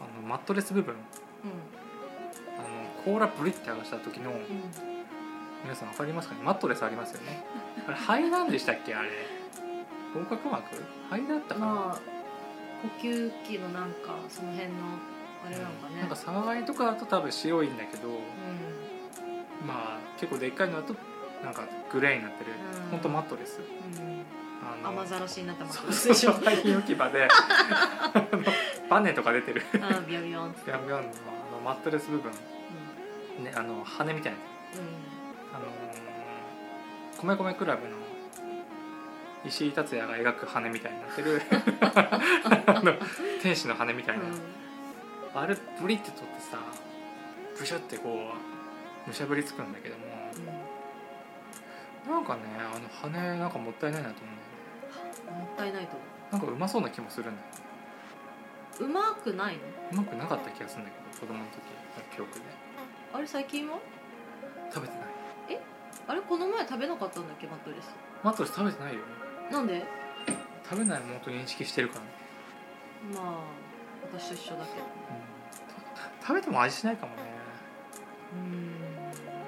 [0.01, 0.95] あのマットレス部分。
[0.95, 0.97] う
[2.57, 2.61] あ
[3.09, 4.41] の甲羅ブリって剥がした時のんうん。
[5.63, 6.41] 皆さん分かりますかね？
[6.43, 7.43] マットレスありますよね。
[7.87, 8.95] あれ肺なんでしたっけ？
[8.95, 9.09] あれ。
[10.15, 10.63] 横隔膜
[11.09, 11.99] 肺だったかな、まあ
[13.01, 14.75] 呼吸器のなんかその辺の
[15.45, 15.99] あれなのかね。
[16.01, 18.11] なんかサガガニとかだと多分白いんだけど、う
[19.65, 20.95] まあ結構でっかいのだと
[21.43, 22.51] なんかグレーになってる、
[22.85, 22.89] うん。
[22.91, 23.59] ほんとマットレス。
[23.59, 23.65] んう
[24.09, 24.25] ん。
[24.83, 26.33] あ雨ざらしになったマットレスでしょ。
[26.33, 27.27] 廃品置き場で
[28.91, 29.61] バネとか出てる。
[29.81, 31.11] あビヨビヨンビャンビャンの
[31.53, 32.29] あのマットレス部分。
[33.39, 34.37] うねあの羽みたいな。
[34.37, 34.41] う
[35.53, 35.71] あのー
[37.21, 37.95] 米米クラブの
[39.45, 41.41] 石井達也が描く羽みたいになってる。
[42.67, 42.93] あの
[43.41, 44.27] 天使の羽みたいな、ん。
[45.35, 46.57] あれブリって取ってさ
[47.57, 48.33] ブシュってこ
[49.05, 50.03] うむしゃぶりつくんだけども。
[52.09, 55.31] なんかねあの羽なんかもったいないなと思うんだよね。
[55.31, 55.95] うんもったいないと
[56.29, 57.70] なんかうまそうな気もするんだよ
[58.81, 59.61] うまくないの？
[59.91, 62.41] うまくなかった気がするんだけど子供の時の記憶で。
[63.13, 63.77] あれ最近は？
[64.73, 65.05] 食べてない。
[66.07, 67.47] あれこの前食べなかったんだっけ？
[67.47, 67.93] マットレス。
[68.23, 68.99] マットレス食べてないよ
[69.51, 69.83] なんで？
[70.67, 72.01] 食べないものと認識してるから。
[72.01, 72.07] ね、
[73.15, 73.43] まあ
[74.11, 74.85] 私と一緒だけど。
[74.85, 75.21] うん。
[76.21, 77.21] 食べても味しないかもね、
[78.33, 78.41] うん。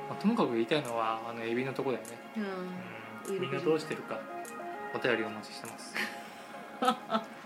[0.10, 2.18] まあともかく言いたいのはあのエビのとこだよね、
[3.28, 3.36] うん。
[3.36, 3.60] うん、みんな。
[3.60, 4.20] どうしてるか
[4.94, 5.96] お便りお待ちしてます。
[6.82, 7.24] あ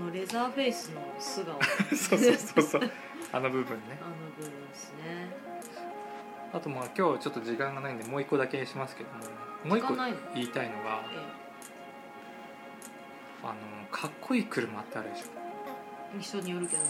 [0.00, 1.58] のレザーフェイスの素顔。
[1.94, 2.90] そうそうそうそう。
[3.32, 3.98] あの部分ね。
[4.00, 5.30] あの部分ですね。
[6.52, 9.24] あとまあ今日ちょっと時間がないんでもう一個だけしますけども。
[9.64, 9.94] もう一個
[10.34, 11.16] 言いたいのがえ
[13.42, 15.26] あのかっこいい車ってあるでしょ、
[16.16, 16.88] え人によるけどね。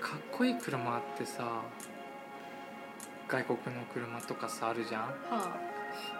[0.00, 1.62] うん、かっこいい車ってさ
[3.28, 5.04] 外国の車とかさあるじゃん？
[5.04, 5.56] うんは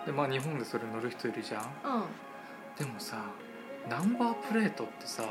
[0.06, 1.62] でまあ日本でそれ乗る人いるじゃん？
[1.82, 2.04] あうん。
[2.76, 3.24] でもさ
[3.88, 5.24] ナンバープレートってさ、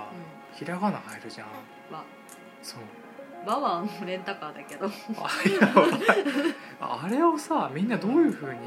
[0.54, 1.48] ひらがな入るじゃん。
[1.94, 2.04] わ。
[2.62, 2.80] そう。
[3.46, 4.88] バワーのレンタカーだけど。
[5.18, 8.60] あれを あれをさみんなどういうふうに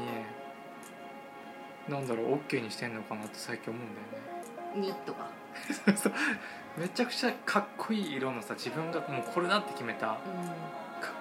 [1.87, 4.89] なんだろう OK にしてんのかなって最近思うんだよね。
[4.89, 5.29] 2とか。
[5.95, 6.13] そう。
[6.77, 10.17] めちゃくちゃかっこいい色のさ自分がもうこれだって決めたか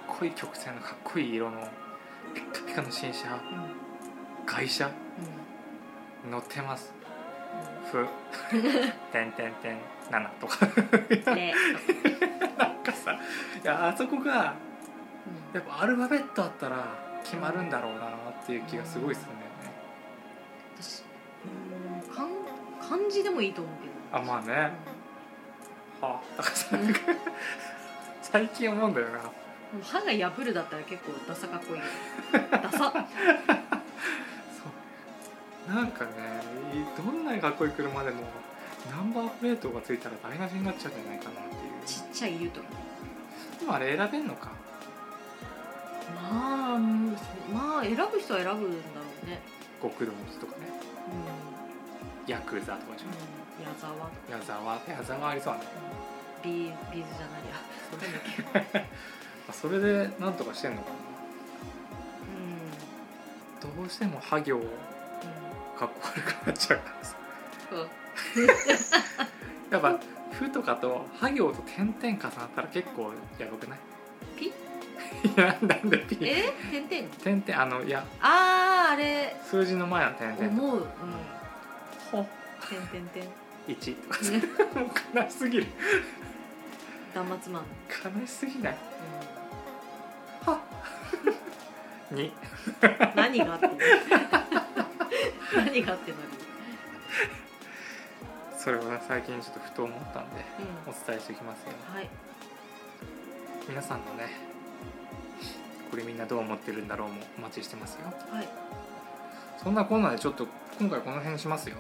[0.09, 1.69] うっこいい曲線のかっこいい色の
[2.33, 3.33] ピッカピカの新車ん。
[3.33, 3.41] うん
[4.47, 6.93] 外車う乗ってます。
[6.93, 7.00] ん
[7.91, 8.07] ふ。
[9.13, 9.79] てんてんてん
[10.11, 10.67] 7とか。
[12.59, 13.19] なんかさい
[13.65, 14.55] やあそこが
[15.53, 15.55] うん。
[15.55, 16.87] やっぱアルファベットあったら
[17.25, 19.73] 決まるんだろうなっていう気がすごいするんだよね。
[20.81, 21.03] 私
[21.45, 21.49] う
[22.13, 22.29] ん漢
[22.99, 24.19] 漢字でもいいと思うけど。
[24.19, 24.73] あまあね。
[26.01, 26.23] はあ。
[26.37, 27.01] だからさなんか
[28.23, 29.19] 最近思うんだよな。
[29.75, 29.83] うん。
[29.83, 31.81] 歯が破るだったら結構ダサかっこいい。
[32.51, 32.93] ダサ
[35.69, 36.11] なんかね
[36.97, 38.23] どんなにかっこいい車でも
[38.91, 41.87] ナンバープレートがついたら台無しになっちゃうんじゃないかなっていう。
[41.87, 42.67] ちっちゃい「ゆ」とか
[43.61, 44.51] でもあれ選べんのか。
[46.15, 47.13] まあうん
[47.53, 49.41] まあ選ぶ人は選ぶんだろうね。
[49.83, 50.67] 極道の人とかね。
[52.27, 53.07] うヤクザとかでしょ。
[53.07, 53.95] ん、うん、矢沢。
[54.29, 54.81] 矢沢。
[54.89, 55.67] 矢沢ありそうだね。
[56.43, 56.55] ビー
[56.91, 57.55] ビーズじゃないや。
[57.91, 58.87] なんだっけ
[59.51, 60.91] あそれでなんとかしてんのか
[63.63, 64.63] うなどうしてもハ行ん
[65.81, 67.17] かっこ悪くなっちゃうからさ。
[67.73, 67.79] うん。
[69.73, 69.99] やっぱ
[70.33, 73.79] 「ふ」とかと「は行と点々重なったら結構やばくない？
[74.37, 74.47] ピ？
[74.49, 74.53] い
[75.37, 76.19] やなんでピ？
[76.21, 76.53] え？
[76.71, 77.15] 点々？
[77.17, 78.05] 点々あのいや。
[78.21, 79.35] あああれ。
[79.43, 80.77] 数字の前の点々思う。
[80.81, 80.87] うん。
[82.11, 82.27] ほ。
[82.69, 83.29] 点点点。
[83.69, 84.33] 1とかさ
[84.79, 85.67] もう悲しすぎる。
[87.15, 87.65] 断末マン、
[88.21, 88.77] 悲しすぎない？
[90.45, 90.61] は
[92.13, 93.67] 2うん、 何があって
[95.57, 96.23] 何があってなる
[98.59, 100.41] それをね最近ちょっとふと思ったんで
[100.87, 101.73] うお伝えしておきますよ。
[101.93, 102.09] んはい。
[103.69, 104.29] 皆さんのね
[105.91, 108.13] これみんなどう思ってるんだろうもお待ちしてますよ。
[108.31, 108.49] はい。
[109.63, 110.47] そんなこんなでちょっと
[110.79, 111.77] 今回この辺しますよ。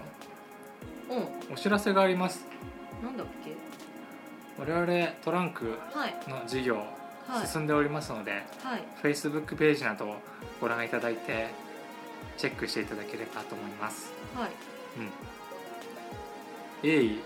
[1.10, 1.54] うん。
[1.54, 2.44] お知らせがあります。
[3.02, 3.54] なんだっけ？
[4.58, 6.14] 我々トランクはい。
[6.28, 6.76] の事業
[7.28, 7.46] はい。
[7.46, 8.82] 進んでおりますので、はい。
[9.02, 10.16] Facebook ページなどを
[10.60, 11.48] ご覧いただいて
[12.40, 14.12] チェックしていただければと思います。
[14.34, 14.50] はい。
[14.98, 15.12] うん。
[16.82, 17.20] 鋭意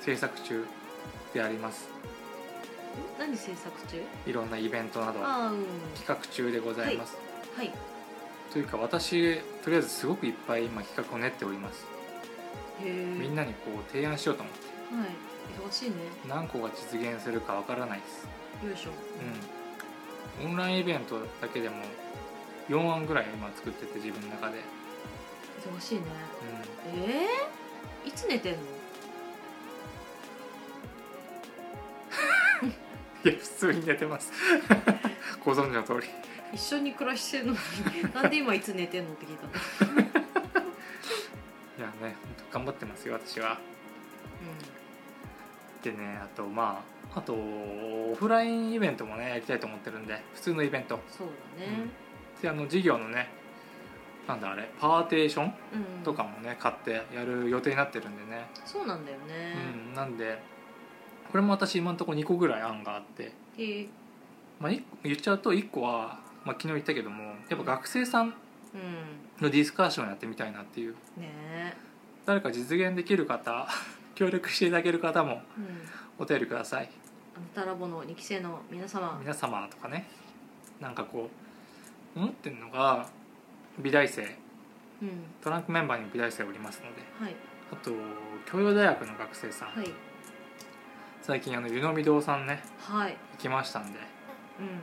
[0.00, 0.66] 制作中
[1.32, 1.88] であります。
[1.88, 4.02] ん何制作中？
[4.26, 5.20] いろんなイベントなど
[5.94, 7.16] 企画中でございます、
[7.56, 7.70] はい。
[8.52, 11.86] というか私とりあえずすごくいっぱい今企画を練っております。
[12.82, 14.66] みんなにこう提案しようと思って。
[14.96, 15.70] はい。
[15.70, 15.96] 忙しいね。
[16.28, 18.24] 何個が実現するかわからないです。
[18.66, 18.90] よいしょ。
[20.42, 20.50] うん。
[20.50, 21.76] オンラインイベントだけでも
[22.68, 24.58] 4案ぐらい今作ってて自分の中で、
[25.60, 26.02] 忙しいね。
[26.02, 26.06] う
[26.96, 28.60] えー、いつ寝てんの？
[28.60, 28.64] ん、
[33.30, 34.32] いや普通に寝てます。
[35.44, 36.08] ご存知の通り。
[36.52, 37.58] 一緒に暮らしてるのに
[38.14, 39.46] なんで今いつ寝てんのって聞いた。
[39.86, 40.04] のい
[41.80, 42.14] やね本
[42.50, 43.58] 当頑張ってますよ私は。
[45.82, 46.84] でねあとま
[47.14, 51.00] ああとオフラインイベントもねやりたいと思ってるんで普通のイベント。
[51.08, 52.01] そうだね
[52.42, 53.28] であの授業のね
[54.26, 55.54] なんだあれパーテーション
[56.04, 59.54] とかもね買ってやる予定になってるんでね、そうなんだよね
[59.88, 60.38] うん、なんで
[61.30, 63.88] これも私今のところ2個ぐらい案があって、で
[64.60, 64.72] まあ、
[65.02, 68.34] 言っちゃうと1個は、まあ、昨日言ったけどもやっぱ学生さん
[69.40, 71.76] のディスカッションやってみたいなっていうね
[72.24, 73.66] 誰か実現できる方
[74.14, 75.42] 協力していただける方も
[76.18, 76.90] お便りください
[77.34, 80.06] あなたラボの2期生の皆様皆様とかね
[80.80, 81.51] なんかこう
[82.14, 83.08] 思ってるのが
[83.78, 84.22] 美大生。
[84.22, 85.24] うん。
[85.42, 87.02] トランクメンバーにも美大生おりますので。
[87.18, 87.36] はい。
[87.72, 87.90] あと
[88.46, 89.90] 教養大学の学生さん、はい。
[91.22, 92.62] 最近あの湯飲み堂さんね。
[92.78, 93.16] はい。
[93.32, 93.98] 行きましたんで。
[93.98, 94.80] うん。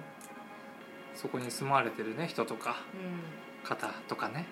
[1.14, 3.68] そこに住まわれてるね人とかうん。
[3.68, 4.46] 方とかね。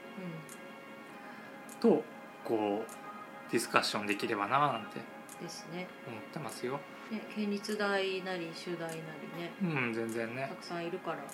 [1.80, 2.04] うと
[2.44, 5.88] こうディスカッションできればななんてんですね。
[6.08, 6.80] 思ってますよ。
[7.12, 9.54] ね県立大なり修大なりね。
[9.62, 10.48] うん全然ね。
[10.50, 11.18] たくさんいるから。
[11.18, 11.26] 学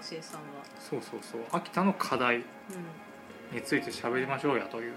[0.00, 0.46] 生さんは。
[0.78, 1.40] そうそうそう。
[1.52, 2.42] 秋田の課題う
[3.52, 4.92] について喋りましょうやという、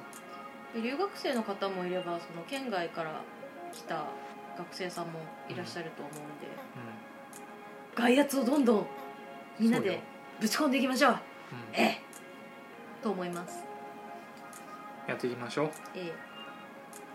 [0.80, 3.22] んで留学生の方もいればその県外から
[3.74, 4.06] 来た
[4.58, 6.48] 学生さんもいらっしゃると思うんで、
[7.96, 8.88] 外圧をどんどん
[9.60, 10.02] みんなで
[10.40, 11.12] ぶち込んでいきましょう。
[11.12, 11.18] うん。
[11.74, 12.02] ええ。
[13.04, 13.64] と思います。
[15.08, 15.70] やっていきましょう。
[15.96, 16.14] え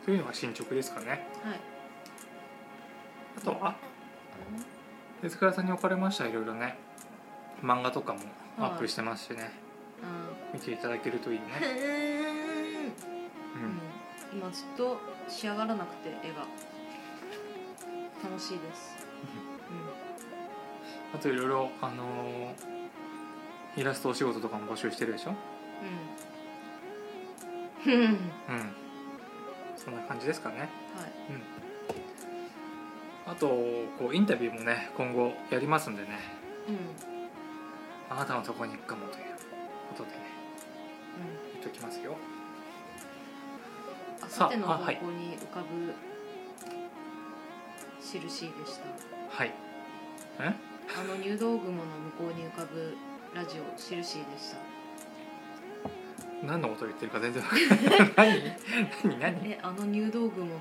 [0.04, 1.26] というのが進捗ですかね。
[1.44, 1.60] えはい。
[3.38, 3.76] あとは
[5.20, 6.78] 手塚さんにおかれましてはいろいろね
[7.62, 8.20] 漫画とかも
[8.58, 9.50] アップしてますしね、
[10.52, 11.44] う見ていただけるといいね、
[13.54, 13.62] うん。
[13.62, 13.80] うん。
[14.38, 14.98] 今ずっと
[15.28, 16.46] 仕上がらなくて絵が。
[18.24, 18.96] 楽しいです。
[21.14, 22.76] あといろいろあのー
[23.76, 25.34] イラストお仕事とかも募集してるでしょ？
[27.86, 27.92] うん。
[27.92, 28.00] うん。
[28.00, 28.18] うんうん
[29.76, 30.60] そんな感じですかね。
[30.60, 30.68] はい。
[33.26, 33.46] あと
[33.98, 36.08] こうインタビューもね今後やりますんでね。
[36.68, 36.72] う
[37.12, 37.15] ん
[38.08, 39.24] あなたのところに行くかもという
[39.88, 40.16] ことでね。
[41.18, 42.16] うん言っときますよ。
[44.22, 45.94] あさての方向に浮かぶ
[48.00, 48.86] 印でした。
[49.36, 49.52] はい。
[50.38, 50.54] え
[50.98, 52.96] あの入道雲の向こうに浮かぶ
[53.34, 54.58] ラジオ印でした。
[56.44, 58.56] 何のことを言ってるか全然わかんない。
[59.02, 59.18] 何？
[59.18, 59.18] 何？
[59.18, 59.50] 何？
[59.50, 60.52] えあの入道雲の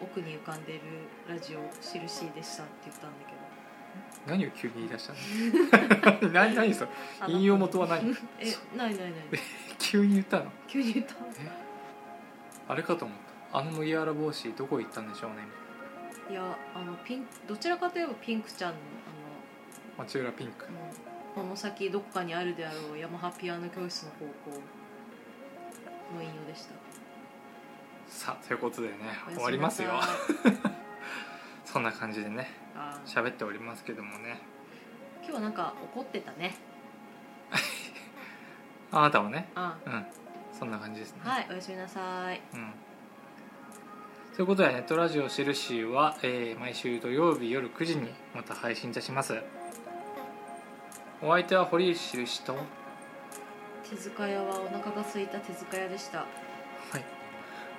[0.00, 0.80] 奥に浮かんでる
[1.28, 3.38] ラジオ印でしたって言ったんだけど
[4.26, 5.12] 何を急に言い出した
[6.22, 6.32] の？
[6.32, 6.90] 何何それ？
[7.20, 8.16] あ引用元は何？
[8.38, 9.12] えないないない。
[9.78, 10.52] 急に言ったの？
[10.68, 11.14] 急に言った。
[11.14, 11.50] え？
[12.68, 13.18] あれかと思っ
[13.52, 13.58] た。
[13.58, 15.38] あの麦わら帽子どこ行ったんでしょうね
[16.30, 18.78] いやあのピンどちらかといえばピンクちゃんの
[19.98, 20.66] 町浦ピンク。
[20.68, 20.94] あのあの
[21.34, 24.18] この先どこかにあるであろうヤマハピアノ教室の方
[24.50, 24.60] 向
[26.16, 26.74] の引用でした。
[28.08, 28.94] さあということでね
[29.34, 29.90] 終わりますよ。
[31.64, 32.50] そんな感じでね
[33.06, 34.40] 喋っておりますけどもね。
[35.22, 36.54] 今日はなんか怒ってたね。
[38.92, 39.50] あなたはね。
[39.54, 40.06] あうん。
[40.52, 41.20] そんな感じですね。
[41.24, 42.40] はいおやすみなさい。
[42.54, 42.72] うん。
[44.34, 49.42] ということでネットラジオしるしは、えー毎週土曜日夜9時にまた配信いたします。
[51.22, 52.54] お相手は堀内しるしと。
[52.54, 52.62] はい
[53.88, 56.24] 手塚屋はお腹が空いた手塚屋でした。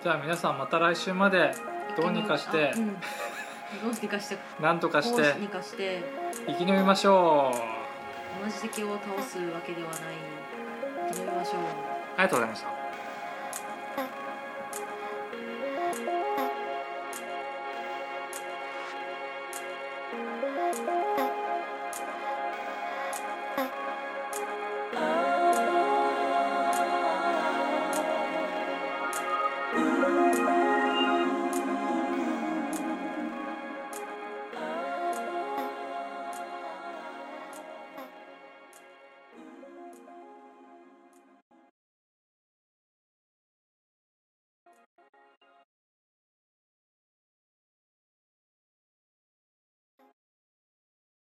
[0.04, 1.54] じゃあ皆さんまた来週まで
[1.96, 2.74] どうにかして。
[2.76, 2.98] あうん
[3.80, 6.04] どうにかしてなんとかしどてうにかして。
[6.48, 8.46] 生き延びましょう。
[8.46, 10.00] 同じ敵を倒すわけではない。
[11.10, 11.92] 生き延びましょう。
[12.18, 12.70] ありがとうございました「